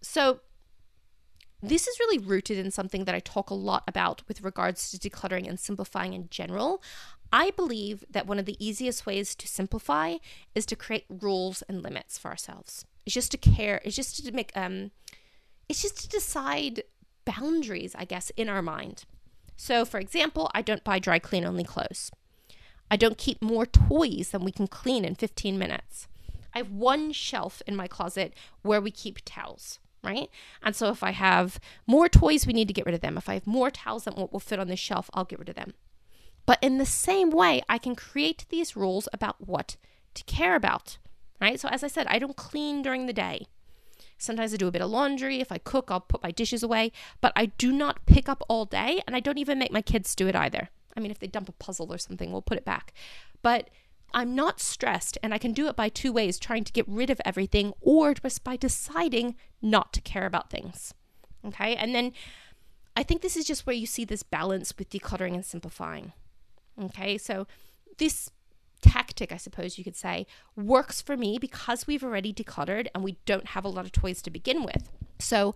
So, 0.00 0.40
this 1.62 1.86
is 1.86 2.00
really 2.00 2.18
rooted 2.18 2.58
in 2.58 2.72
something 2.72 3.04
that 3.04 3.14
I 3.14 3.20
talk 3.20 3.50
a 3.50 3.54
lot 3.54 3.84
about 3.86 4.26
with 4.26 4.42
regards 4.42 4.90
to 4.90 4.98
decluttering 4.98 5.48
and 5.48 5.60
simplifying 5.60 6.12
in 6.12 6.28
general. 6.28 6.82
I 7.32 7.50
believe 7.50 8.04
that 8.10 8.26
one 8.26 8.38
of 8.38 8.44
the 8.44 8.62
easiest 8.64 9.06
ways 9.06 9.34
to 9.36 9.48
simplify 9.48 10.16
is 10.54 10.66
to 10.66 10.76
create 10.76 11.06
rules 11.08 11.62
and 11.62 11.82
limits 11.82 12.18
for 12.18 12.30
ourselves. 12.30 12.84
It's 13.06 13.14
just 13.14 13.30
to 13.32 13.38
care, 13.38 13.80
it's 13.84 13.96
just 13.96 14.24
to 14.24 14.32
make 14.32 14.52
um 14.54 14.90
it's 15.68 15.82
just 15.82 16.00
to 16.02 16.08
decide 16.08 16.82
boundaries, 17.24 17.94
I 17.96 18.04
guess, 18.04 18.30
in 18.36 18.48
our 18.48 18.62
mind. 18.62 19.04
So, 19.56 19.84
for 19.84 19.98
example, 20.00 20.50
I 20.54 20.60
don't 20.60 20.84
buy 20.84 20.98
dry 20.98 21.18
clean 21.18 21.44
only 21.44 21.64
clothes. 21.64 22.10
I 22.90 22.96
don't 22.96 23.16
keep 23.16 23.40
more 23.40 23.64
toys 23.64 24.30
than 24.30 24.44
we 24.44 24.52
can 24.52 24.66
clean 24.66 25.04
in 25.04 25.14
15 25.14 25.58
minutes. 25.58 26.08
I 26.54 26.58
have 26.58 26.70
one 26.70 27.12
shelf 27.12 27.62
in 27.66 27.74
my 27.74 27.86
closet 27.86 28.34
where 28.60 28.80
we 28.80 28.90
keep 28.90 29.20
towels, 29.24 29.78
right? 30.04 30.28
And 30.62 30.76
so 30.76 30.90
if 30.90 31.02
I 31.02 31.12
have 31.12 31.58
more 31.86 32.08
toys, 32.08 32.46
we 32.46 32.52
need 32.52 32.68
to 32.68 32.74
get 32.74 32.84
rid 32.84 32.94
of 32.94 33.00
them. 33.00 33.16
If 33.16 33.28
I 33.28 33.34
have 33.34 33.46
more 33.46 33.70
towels 33.70 34.04
than 34.04 34.14
what 34.14 34.32
will 34.32 34.40
fit 34.40 34.58
on 34.58 34.68
the 34.68 34.76
shelf, 34.76 35.08
I'll 35.14 35.24
get 35.24 35.38
rid 35.38 35.48
of 35.48 35.54
them. 35.54 35.72
But 36.46 36.58
in 36.62 36.78
the 36.78 36.86
same 36.86 37.30
way, 37.30 37.62
I 37.68 37.78
can 37.78 37.94
create 37.94 38.46
these 38.48 38.76
rules 38.76 39.08
about 39.12 39.46
what 39.46 39.76
to 40.14 40.24
care 40.24 40.54
about, 40.54 40.98
right? 41.40 41.58
So, 41.58 41.68
as 41.68 41.84
I 41.84 41.88
said, 41.88 42.06
I 42.08 42.18
don't 42.18 42.36
clean 42.36 42.82
during 42.82 43.06
the 43.06 43.12
day. 43.12 43.46
Sometimes 44.18 44.54
I 44.54 44.56
do 44.56 44.68
a 44.68 44.72
bit 44.72 44.82
of 44.82 44.90
laundry. 44.90 45.40
If 45.40 45.50
I 45.50 45.58
cook, 45.58 45.90
I'll 45.90 46.00
put 46.00 46.22
my 46.22 46.30
dishes 46.30 46.62
away, 46.62 46.92
but 47.20 47.32
I 47.34 47.46
do 47.46 47.72
not 47.72 48.06
pick 48.06 48.28
up 48.28 48.42
all 48.48 48.64
day 48.64 49.02
and 49.06 49.16
I 49.16 49.20
don't 49.20 49.38
even 49.38 49.58
make 49.58 49.72
my 49.72 49.82
kids 49.82 50.14
do 50.14 50.28
it 50.28 50.36
either. 50.36 50.68
I 50.96 51.00
mean, 51.00 51.10
if 51.10 51.18
they 51.18 51.26
dump 51.26 51.48
a 51.48 51.52
puzzle 51.52 51.92
or 51.92 51.98
something, 51.98 52.30
we'll 52.30 52.42
put 52.42 52.58
it 52.58 52.64
back. 52.64 52.92
But 53.42 53.70
I'm 54.14 54.34
not 54.34 54.60
stressed 54.60 55.18
and 55.22 55.32
I 55.32 55.38
can 55.38 55.52
do 55.52 55.66
it 55.66 55.76
by 55.76 55.88
two 55.88 56.12
ways 56.12 56.38
trying 56.38 56.64
to 56.64 56.72
get 56.72 56.86
rid 56.86 57.10
of 57.10 57.20
everything 57.24 57.72
or 57.80 58.14
just 58.14 58.44
by 58.44 58.56
deciding 58.56 59.36
not 59.60 59.92
to 59.94 60.00
care 60.00 60.26
about 60.26 60.50
things. 60.50 60.94
Okay. 61.44 61.74
And 61.74 61.94
then 61.94 62.12
I 62.96 63.02
think 63.02 63.22
this 63.22 63.36
is 63.36 63.44
just 63.44 63.66
where 63.66 63.74
you 63.74 63.86
see 63.86 64.04
this 64.04 64.22
balance 64.22 64.74
with 64.78 64.90
decluttering 64.90 65.34
and 65.34 65.44
simplifying. 65.44 66.12
Okay. 66.80 67.18
So 67.18 67.46
this 67.98 68.30
tactic, 68.80 69.32
I 69.32 69.36
suppose 69.36 69.78
you 69.78 69.84
could 69.84 69.96
say, 69.96 70.26
works 70.56 71.00
for 71.00 71.16
me 71.16 71.38
because 71.38 71.86
we've 71.86 72.04
already 72.04 72.32
decluttered 72.32 72.88
and 72.94 73.02
we 73.04 73.18
don't 73.26 73.48
have 73.48 73.64
a 73.64 73.68
lot 73.68 73.84
of 73.84 73.92
toys 73.92 74.20
to 74.22 74.30
begin 74.30 74.64
with. 74.64 74.90
So 75.18 75.54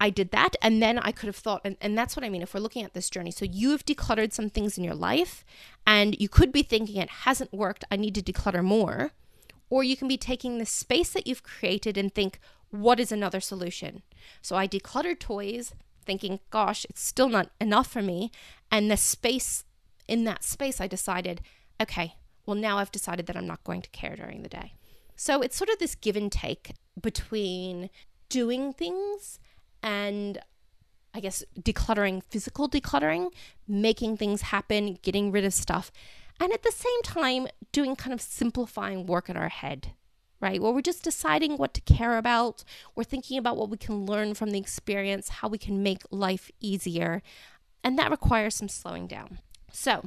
I 0.00 0.10
did 0.10 0.30
that. 0.30 0.56
And 0.62 0.82
then 0.82 0.98
I 0.98 1.12
could 1.12 1.26
have 1.26 1.36
thought, 1.36 1.60
and, 1.64 1.76
and 1.80 1.96
that's 1.96 2.16
what 2.16 2.24
I 2.24 2.28
mean 2.28 2.42
if 2.42 2.54
we're 2.54 2.60
looking 2.60 2.84
at 2.84 2.94
this 2.94 3.10
journey. 3.10 3.30
So 3.30 3.44
you've 3.44 3.84
decluttered 3.84 4.32
some 4.32 4.50
things 4.50 4.76
in 4.76 4.84
your 4.84 4.94
life, 4.94 5.44
and 5.86 6.18
you 6.20 6.28
could 6.28 6.52
be 6.52 6.62
thinking 6.62 6.96
it 6.96 7.10
hasn't 7.10 7.52
worked. 7.52 7.84
I 7.90 7.96
need 7.96 8.14
to 8.16 8.22
declutter 8.22 8.64
more. 8.64 9.12
Or 9.70 9.82
you 9.82 9.96
can 9.96 10.08
be 10.08 10.16
taking 10.16 10.58
the 10.58 10.66
space 10.66 11.10
that 11.10 11.26
you've 11.26 11.42
created 11.42 11.96
and 11.96 12.14
think, 12.14 12.38
what 12.70 13.00
is 13.00 13.12
another 13.12 13.40
solution? 13.40 14.02
So 14.42 14.56
I 14.56 14.66
decluttered 14.66 15.20
toys, 15.20 15.74
thinking, 16.04 16.40
gosh, 16.50 16.84
it's 16.88 17.02
still 17.02 17.28
not 17.28 17.50
enough 17.60 17.90
for 17.90 18.02
me. 18.02 18.30
And 18.70 18.90
the 18.90 18.96
space, 18.96 19.64
in 20.08 20.24
that 20.24 20.44
space, 20.44 20.80
I 20.80 20.86
decided, 20.86 21.40
okay, 21.80 22.14
well, 22.46 22.56
now 22.56 22.78
I've 22.78 22.92
decided 22.92 23.26
that 23.26 23.36
I'm 23.36 23.46
not 23.46 23.64
going 23.64 23.82
to 23.82 23.90
care 23.90 24.16
during 24.16 24.42
the 24.42 24.48
day. 24.48 24.74
So 25.16 25.40
it's 25.40 25.56
sort 25.56 25.70
of 25.70 25.78
this 25.78 25.94
give 25.94 26.16
and 26.16 26.30
take 26.30 26.72
between 27.00 27.90
doing 28.28 28.72
things 28.72 29.38
and 29.82 30.38
I 31.14 31.20
guess 31.20 31.44
decluttering, 31.58 32.22
physical 32.24 32.68
decluttering, 32.68 33.30
making 33.68 34.16
things 34.16 34.42
happen, 34.42 34.98
getting 35.02 35.30
rid 35.30 35.44
of 35.44 35.54
stuff, 35.54 35.92
and 36.40 36.52
at 36.52 36.64
the 36.64 36.72
same 36.72 37.02
time, 37.02 37.46
doing 37.70 37.94
kind 37.94 38.12
of 38.12 38.20
simplifying 38.20 39.06
work 39.06 39.28
in 39.28 39.36
our 39.36 39.48
head, 39.48 39.92
right? 40.40 40.60
Where 40.60 40.72
we're 40.72 40.80
just 40.80 41.04
deciding 41.04 41.56
what 41.56 41.72
to 41.74 41.80
care 41.82 42.18
about, 42.18 42.64
we're 42.96 43.04
thinking 43.04 43.38
about 43.38 43.56
what 43.56 43.70
we 43.70 43.76
can 43.76 44.04
learn 44.04 44.34
from 44.34 44.50
the 44.50 44.58
experience, 44.58 45.28
how 45.28 45.46
we 45.46 45.58
can 45.58 45.84
make 45.84 46.02
life 46.10 46.50
easier, 46.60 47.22
and 47.84 47.96
that 47.96 48.10
requires 48.10 48.56
some 48.56 48.68
slowing 48.68 49.06
down. 49.06 49.38
So, 49.74 50.04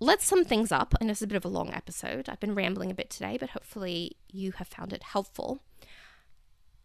let's 0.00 0.24
sum 0.24 0.44
things 0.44 0.72
up. 0.72 0.94
And 1.00 1.10
is 1.10 1.22
a 1.22 1.26
bit 1.26 1.36
of 1.36 1.44
a 1.44 1.48
long 1.48 1.72
episode. 1.72 2.28
I've 2.28 2.40
been 2.40 2.54
rambling 2.54 2.90
a 2.90 2.94
bit 2.94 3.10
today, 3.10 3.36
but 3.38 3.50
hopefully 3.50 4.16
you 4.30 4.52
have 4.52 4.68
found 4.68 4.92
it 4.92 5.04
helpful. 5.04 5.62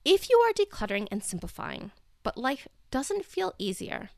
If 0.06 0.30
you 0.30 0.38
are 0.38 0.54
decluttering 0.54 1.08
and 1.12 1.24
simplifying, 1.24 1.92
but 2.24 2.38
life 2.38 2.68
doesn't 2.92 3.26
feel 3.26 3.54
easier, 3.58 4.12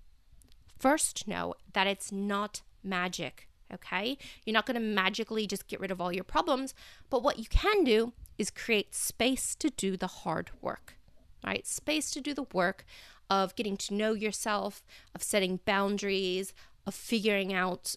first 0.77 1.27
know 1.27 1.55
that 1.73 1.87
it's 1.87 2.11
not 2.11 2.61
magic, 2.83 3.47
okay? 3.73 4.17
You're 4.45 4.53
not 4.53 4.65
going 4.65 4.75
to 4.75 4.81
magically 4.81 5.47
just 5.47 5.67
get 5.67 5.79
rid 5.79 5.89
of 5.89 6.01
all 6.01 6.11
your 6.11 6.23
problems, 6.25 6.73
but 7.09 7.23
what 7.23 7.39
you 7.39 7.45
can 7.49 7.83
do 7.83 8.13
is 8.37 8.51
create 8.51 8.93
space 8.93 9.55
to 9.55 9.69
do 9.69 9.95
the 9.95 10.07
hard 10.07 10.51
work, 10.61 10.97
right? 11.45 11.65
Space 11.65 12.11
to 12.11 12.21
do 12.21 12.33
the 12.33 12.47
work 12.53 12.85
of 13.29 13.55
getting 13.55 13.77
to 13.77 13.93
know 13.93 14.13
yourself, 14.13 14.83
of 15.13 15.21
setting 15.21 15.59
boundaries, 15.65 16.53
of 16.89 16.95
figuring 16.95 17.53
out 17.53 17.95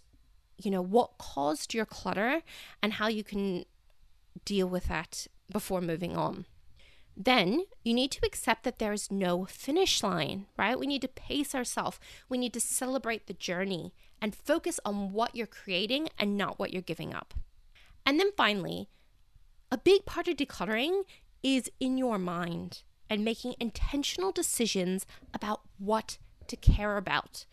you 0.64 0.70
know, 0.70 0.82
what 0.82 1.18
caused 1.18 1.74
your 1.74 1.86
clutter 1.86 2.42
and 2.82 2.94
how 2.94 3.08
you 3.08 3.24
can 3.24 3.64
deal 4.44 4.68
with 4.68 4.88
that 4.88 5.26
before 5.50 5.80
moving 5.80 6.16
on. 6.16 6.46
Then 7.16 7.64
you 7.84 7.92
need 7.92 8.10
to 8.12 8.24
accept 8.24 8.64
that 8.64 8.78
there 8.78 8.92
is 8.92 9.10
no 9.10 9.44
finish 9.44 10.02
line, 10.02 10.46
right? 10.56 10.78
We 10.78 10.86
need 10.86 11.02
to 11.02 11.08
pace 11.08 11.54
ourselves. 11.54 11.98
We 12.28 12.38
need 12.38 12.54
to 12.54 12.60
celebrate 12.60 13.26
the 13.26 13.34
journey 13.34 13.92
and 14.20 14.34
focus 14.34 14.80
on 14.84 15.12
what 15.12 15.36
you're 15.36 15.46
creating 15.46 16.08
and 16.18 16.38
not 16.38 16.58
what 16.58 16.72
you're 16.72 16.80
giving 16.80 17.12
up. 17.12 17.34
And 18.06 18.18
then 18.18 18.30
finally, 18.36 18.88
a 19.70 19.76
big 19.76 20.06
part 20.06 20.26
of 20.26 20.36
decluttering 20.36 21.02
is 21.42 21.70
in 21.80 21.98
your 21.98 22.18
mind 22.18 22.82
and 23.10 23.24
making 23.24 23.56
intentional 23.60 24.32
decisions 24.32 25.04
about 25.34 25.60
what 25.78 26.16
to 26.46 26.56
care 26.56 26.96
about. 26.96 27.44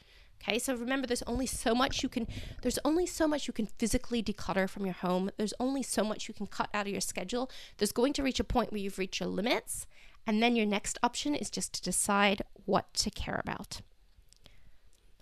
Okay, 0.41 0.57
so 0.57 0.73
remember 0.73 1.05
there's 1.05 1.23
only 1.23 1.45
so 1.45 1.75
much 1.75 2.01
you 2.01 2.09
can 2.09 2.27
there's 2.61 2.79
only 2.85 3.05
so 3.05 3.27
much 3.27 3.47
you 3.47 3.53
can 3.53 3.65
physically 3.65 4.23
declutter 4.23 4.69
from 4.69 4.85
your 4.85 4.93
home. 4.93 5.29
There's 5.37 5.53
only 5.59 5.83
so 5.83 6.03
much 6.03 6.27
you 6.27 6.33
can 6.33 6.47
cut 6.47 6.69
out 6.73 6.87
of 6.87 6.91
your 6.91 7.01
schedule. 7.01 7.51
There's 7.77 7.91
going 7.91 8.13
to 8.13 8.23
reach 8.23 8.39
a 8.39 8.45
point 8.45 8.71
where 8.71 8.79
you've 8.79 8.97
reached 8.97 9.19
your 9.19 9.29
limits, 9.29 9.85
and 10.25 10.41
then 10.41 10.55
your 10.55 10.65
next 10.65 10.97
option 11.03 11.35
is 11.35 11.49
just 11.49 11.73
to 11.73 11.81
decide 11.81 12.41
what 12.65 12.93
to 12.95 13.09
care 13.09 13.41
about. 13.43 13.81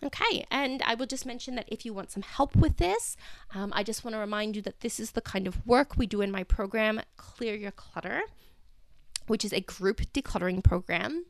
Okay, 0.03 0.45
and 0.51 0.84
I 0.84 0.93
will 0.93 1.08
just 1.08 1.25
mention 1.25 1.56
that 1.56 1.67
if 1.69 1.84
you 1.84 1.91
want 1.91 2.12
some 2.12 2.21
help 2.21 2.56
with 2.56 2.77
this, 2.77 3.17
um, 3.56 3.73
I 3.75 3.82
just 3.82 4.03
want 4.03 4.13
to 4.13 4.19
remind 4.19 4.56
you 4.56 4.62
that 4.62 4.82
this 4.82 4.99
is 4.99 5.12
the 5.12 5.21
kind 5.21 5.47
of 5.47 5.65
work 5.65 5.97
we 5.97 6.06
do 6.06 6.21
in 6.21 6.32
my 6.32 6.43
program, 6.43 7.01
Clear 7.15 7.56
Your 7.56 7.71
Clutter, 7.71 8.21
which 9.25 9.43
is 9.43 9.51
a 9.51 9.62
group 9.62 10.01
decluttering 10.13 10.63
program. 10.63 11.25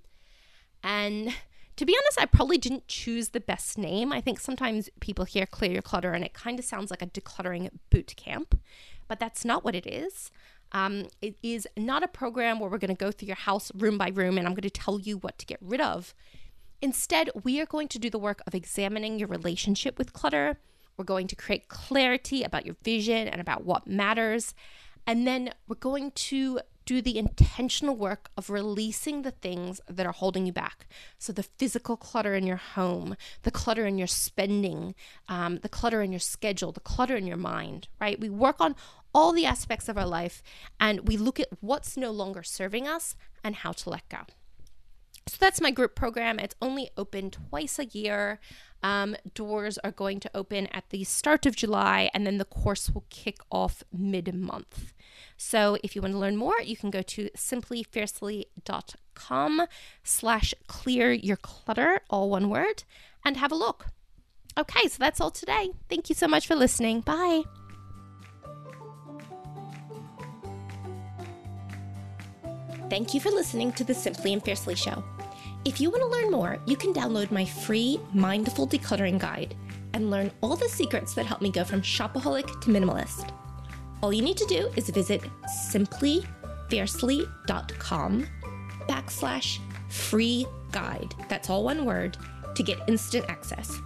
And 0.84 1.34
to 1.78 1.86
be 1.86 1.96
honest, 1.96 2.20
I 2.20 2.26
probably 2.26 2.58
didn't 2.58 2.88
choose 2.88 3.30
the 3.30 3.40
best 3.40 3.78
name. 3.78 4.12
I 4.12 4.20
think 4.20 4.40
sometimes 4.40 4.90
people 5.00 5.26
hear 5.26 5.46
clear 5.46 5.72
your 5.72 5.84
clutter 5.84 6.12
and 6.12 6.26
it 6.26 6.34
kind 6.34 6.58
of 6.58 6.66
sounds 6.66 6.90
like 6.92 7.04
a 7.04 7.08
decluttering 7.08 7.70
boot 7.92 8.14
camp, 8.18 8.60
but 9.08 9.20
that's 9.20 9.46
not 9.46 9.64
what 9.64 9.76
it 9.76 9.86
is. 9.86 10.32
Um, 10.72 11.08
it 11.22 11.38
is 11.42 11.68
not 11.78 12.04
a 12.04 12.08
program 12.08 12.60
where 12.60 12.70
we're 12.70 12.80
going 12.80 12.96
to 12.96 13.06
go 13.06 13.12
through 13.12 13.28
your 13.28 13.38
house 13.38 13.72
room 13.76 13.98
by 13.98 14.10
room 14.10 14.38
and 14.38 14.48
I'm 14.48 14.54
going 14.54 14.64
to 14.64 14.70
tell 14.70 15.00
you 15.00 15.18
what 15.18 15.38
to 15.38 15.46
get 15.46 15.60
rid 15.62 15.80
of. 15.80 16.14
Instead, 16.82 17.30
we 17.44 17.62
are 17.62 17.66
going 17.66 17.88
to 17.90 18.00
do 18.00 18.10
the 18.10 18.20
work 18.20 18.42
of 18.46 18.54
examining 18.54 19.20
your 19.20 19.28
relationship 19.28 19.98
with 19.98 20.14
clutter. 20.14 20.60
We're 20.98 21.06
going 21.06 21.28
to 21.28 21.36
create 21.36 21.68
clarity 21.68 22.44
about 22.44 22.66
your 22.66 22.76
vision 22.84 23.28
and 23.28 23.40
about 23.40 23.66
what 23.66 23.88
matters. 23.88 24.56
And 25.06 25.26
then 25.28 25.54
we're 25.68 25.76
going 25.76 26.12
to 26.12 26.60
do 26.88 27.02
the 27.02 27.18
intentional 27.18 27.96
work 27.98 28.30
of 28.38 28.50
releasing 28.50 29.22
the 29.22 29.32
things 29.32 29.82
that 29.90 30.06
are 30.06 30.14
holding 30.14 30.46
you 30.46 30.54
back. 30.54 30.88
So, 31.20 31.34
the 31.34 31.44
physical 31.44 31.98
clutter 31.98 32.34
in 32.34 32.48
your 32.48 32.58
home, 32.58 33.18
the 33.44 33.52
clutter 33.52 33.86
in 33.86 33.98
your 33.98 34.08
spending, 34.08 34.96
um, 35.28 35.58
the 35.58 35.70
clutter 35.70 36.02
in 36.02 36.14
your 36.14 36.22
schedule, 36.22 36.72
the 36.72 36.80
clutter 36.80 37.18
in 37.18 37.28
your 37.28 37.38
mind, 37.38 37.90
right? 38.00 38.20
We 38.20 38.30
work 38.30 38.62
on 38.62 38.74
all 39.14 39.34
the 39.34 39.46
aspects 39.46 39.90
of 39.90 39.98
our 39.98 40.06
life 40.06 40.42
and 40.80 41.08
we 41.08 41.18
look 41.18 41.40
at 41.40 41.50
what's 41.60 41.98
no 41.98 42.12
longer 42.12 42.42
serving 42.42 42.88
us 42.88 43.16
and 43.44 43.56
how 43.56 43.74
to 43.74 43.90
let 43.90 44.08
go. 44.08 44.20
So 45.28 45.36
that's 45.40 45.60
my 45.60 45.72
group 45.72 45.94
program. 45.94 46.40
It's 46.40 46.56
only 46.62 46.90
open 46.96 47.32
twice 47.32 47.80
a 47.80 47.86
year. 47.86 48.40
Um, 48.84 49.16
doors 49.34 49.78
are 49.80 49.92
going 49.92 50.20
to 50.22 50.30
open 50.34 50.68
at 50.68 50.90
the 50.90 51.04
start 51.04 51.46
of 51.46 51.56
July, 51.56 52.10
and 52.14 52.26
then 52.26 52.38
the 52.38 52.46
course 52.46 52.90
will 52.90 53.04
kick 53.10 53.40
off 53.52 53.84
mid 53.92 54.34
month. 54.34 54.94
So 55.36 55.78
if 55.84 55.96
you 55.96 56.02
want 56.02 56.14
to 56.14 56.20
learn 56.20 56.38
more, 56.38 56.60
you 56.64 56.76
can 56.76 56.90
go 56.90 57.02
to 57.02 57.30
simplyfiercely.com 57.36 59.68
slash 60.04 60.54
clear 60.68 61.12
your 61.12 61.38
clutter, 61.38 62.02
all 62.10 62.30
one 62.30 62.50
word, 62.50 62.84
and 63.24 63.38
have 63.38 63.52
a 63.52 63.56
look. 63.56 63.88
Okay, 64.58 64.88
so 64.88 64.98
that's 65.00 65.22
all 65.22 65.32
today. 65.32 65.72
Thank 65.90 66.10
you 66.10 66.16
so 66.16 66.28
much 66.28 66.48
for 66.48 66.56
listening. 66.56 67.02
Bye. 67.02 67.44
Thank 72.90 73.14
you 73.14 73.20
for 73.20 73.30
listening 73.30 73.74
to 73.74 73.84
the 73.84 73.94
Simply 73.94 74.34
and 74.34 74.44
Fiercely 74.44 74.76
Show. 74.76 75.04
If 75.66 75.82
you 75.82 75.90
want 75.90 76.04
to 76.04 76.08
learn 76.08 76.32
more, 76.32 76.60
you 76.66 76.78
can 76.78 76.94
download 76.94 77.32
my 77.32 77.46
free 77.46 78.00
Mindful 78.14 78.68
Decluttering 78.68 79.18
Guide 79.20 79.56
and 79.94 80.10
learn 80.10 80.32
all 80.42 80.56
the 80.56 80.70
secrets 80.70 81.14
that 81.16 81.26
help 81.26 81.42
me 81.42 81.52
go 81.52 81.64
from 81.64 81.82
shopaholic 81.82 82.62
to 82.62 82.70
minimalist. 82.70 83.34
All 84.02 84.14
you 84.14 84.22
need 84.22 84.38
to 84.38 84.46
do 84.46 84.72
is 84.76 84.90
visit 84.90 85.24
simplyfiercely.com 85.72 88.28
backslash 88.88 89.60
free 89.90 90.46
guide. 90.72 91.16
That's 91.30 91.50
all 91.50 91.64
one 91.64 91.86
word 91.86 92.18
to 92.56 92.64
get 92.64 92.80
instant 92.88 93.26
access. 93.28 93.80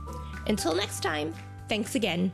Until 0.48 0.76
next 0.76 1.02
time, 1.02 1.34
thanks 1.70 1.96
again 1.96 2.34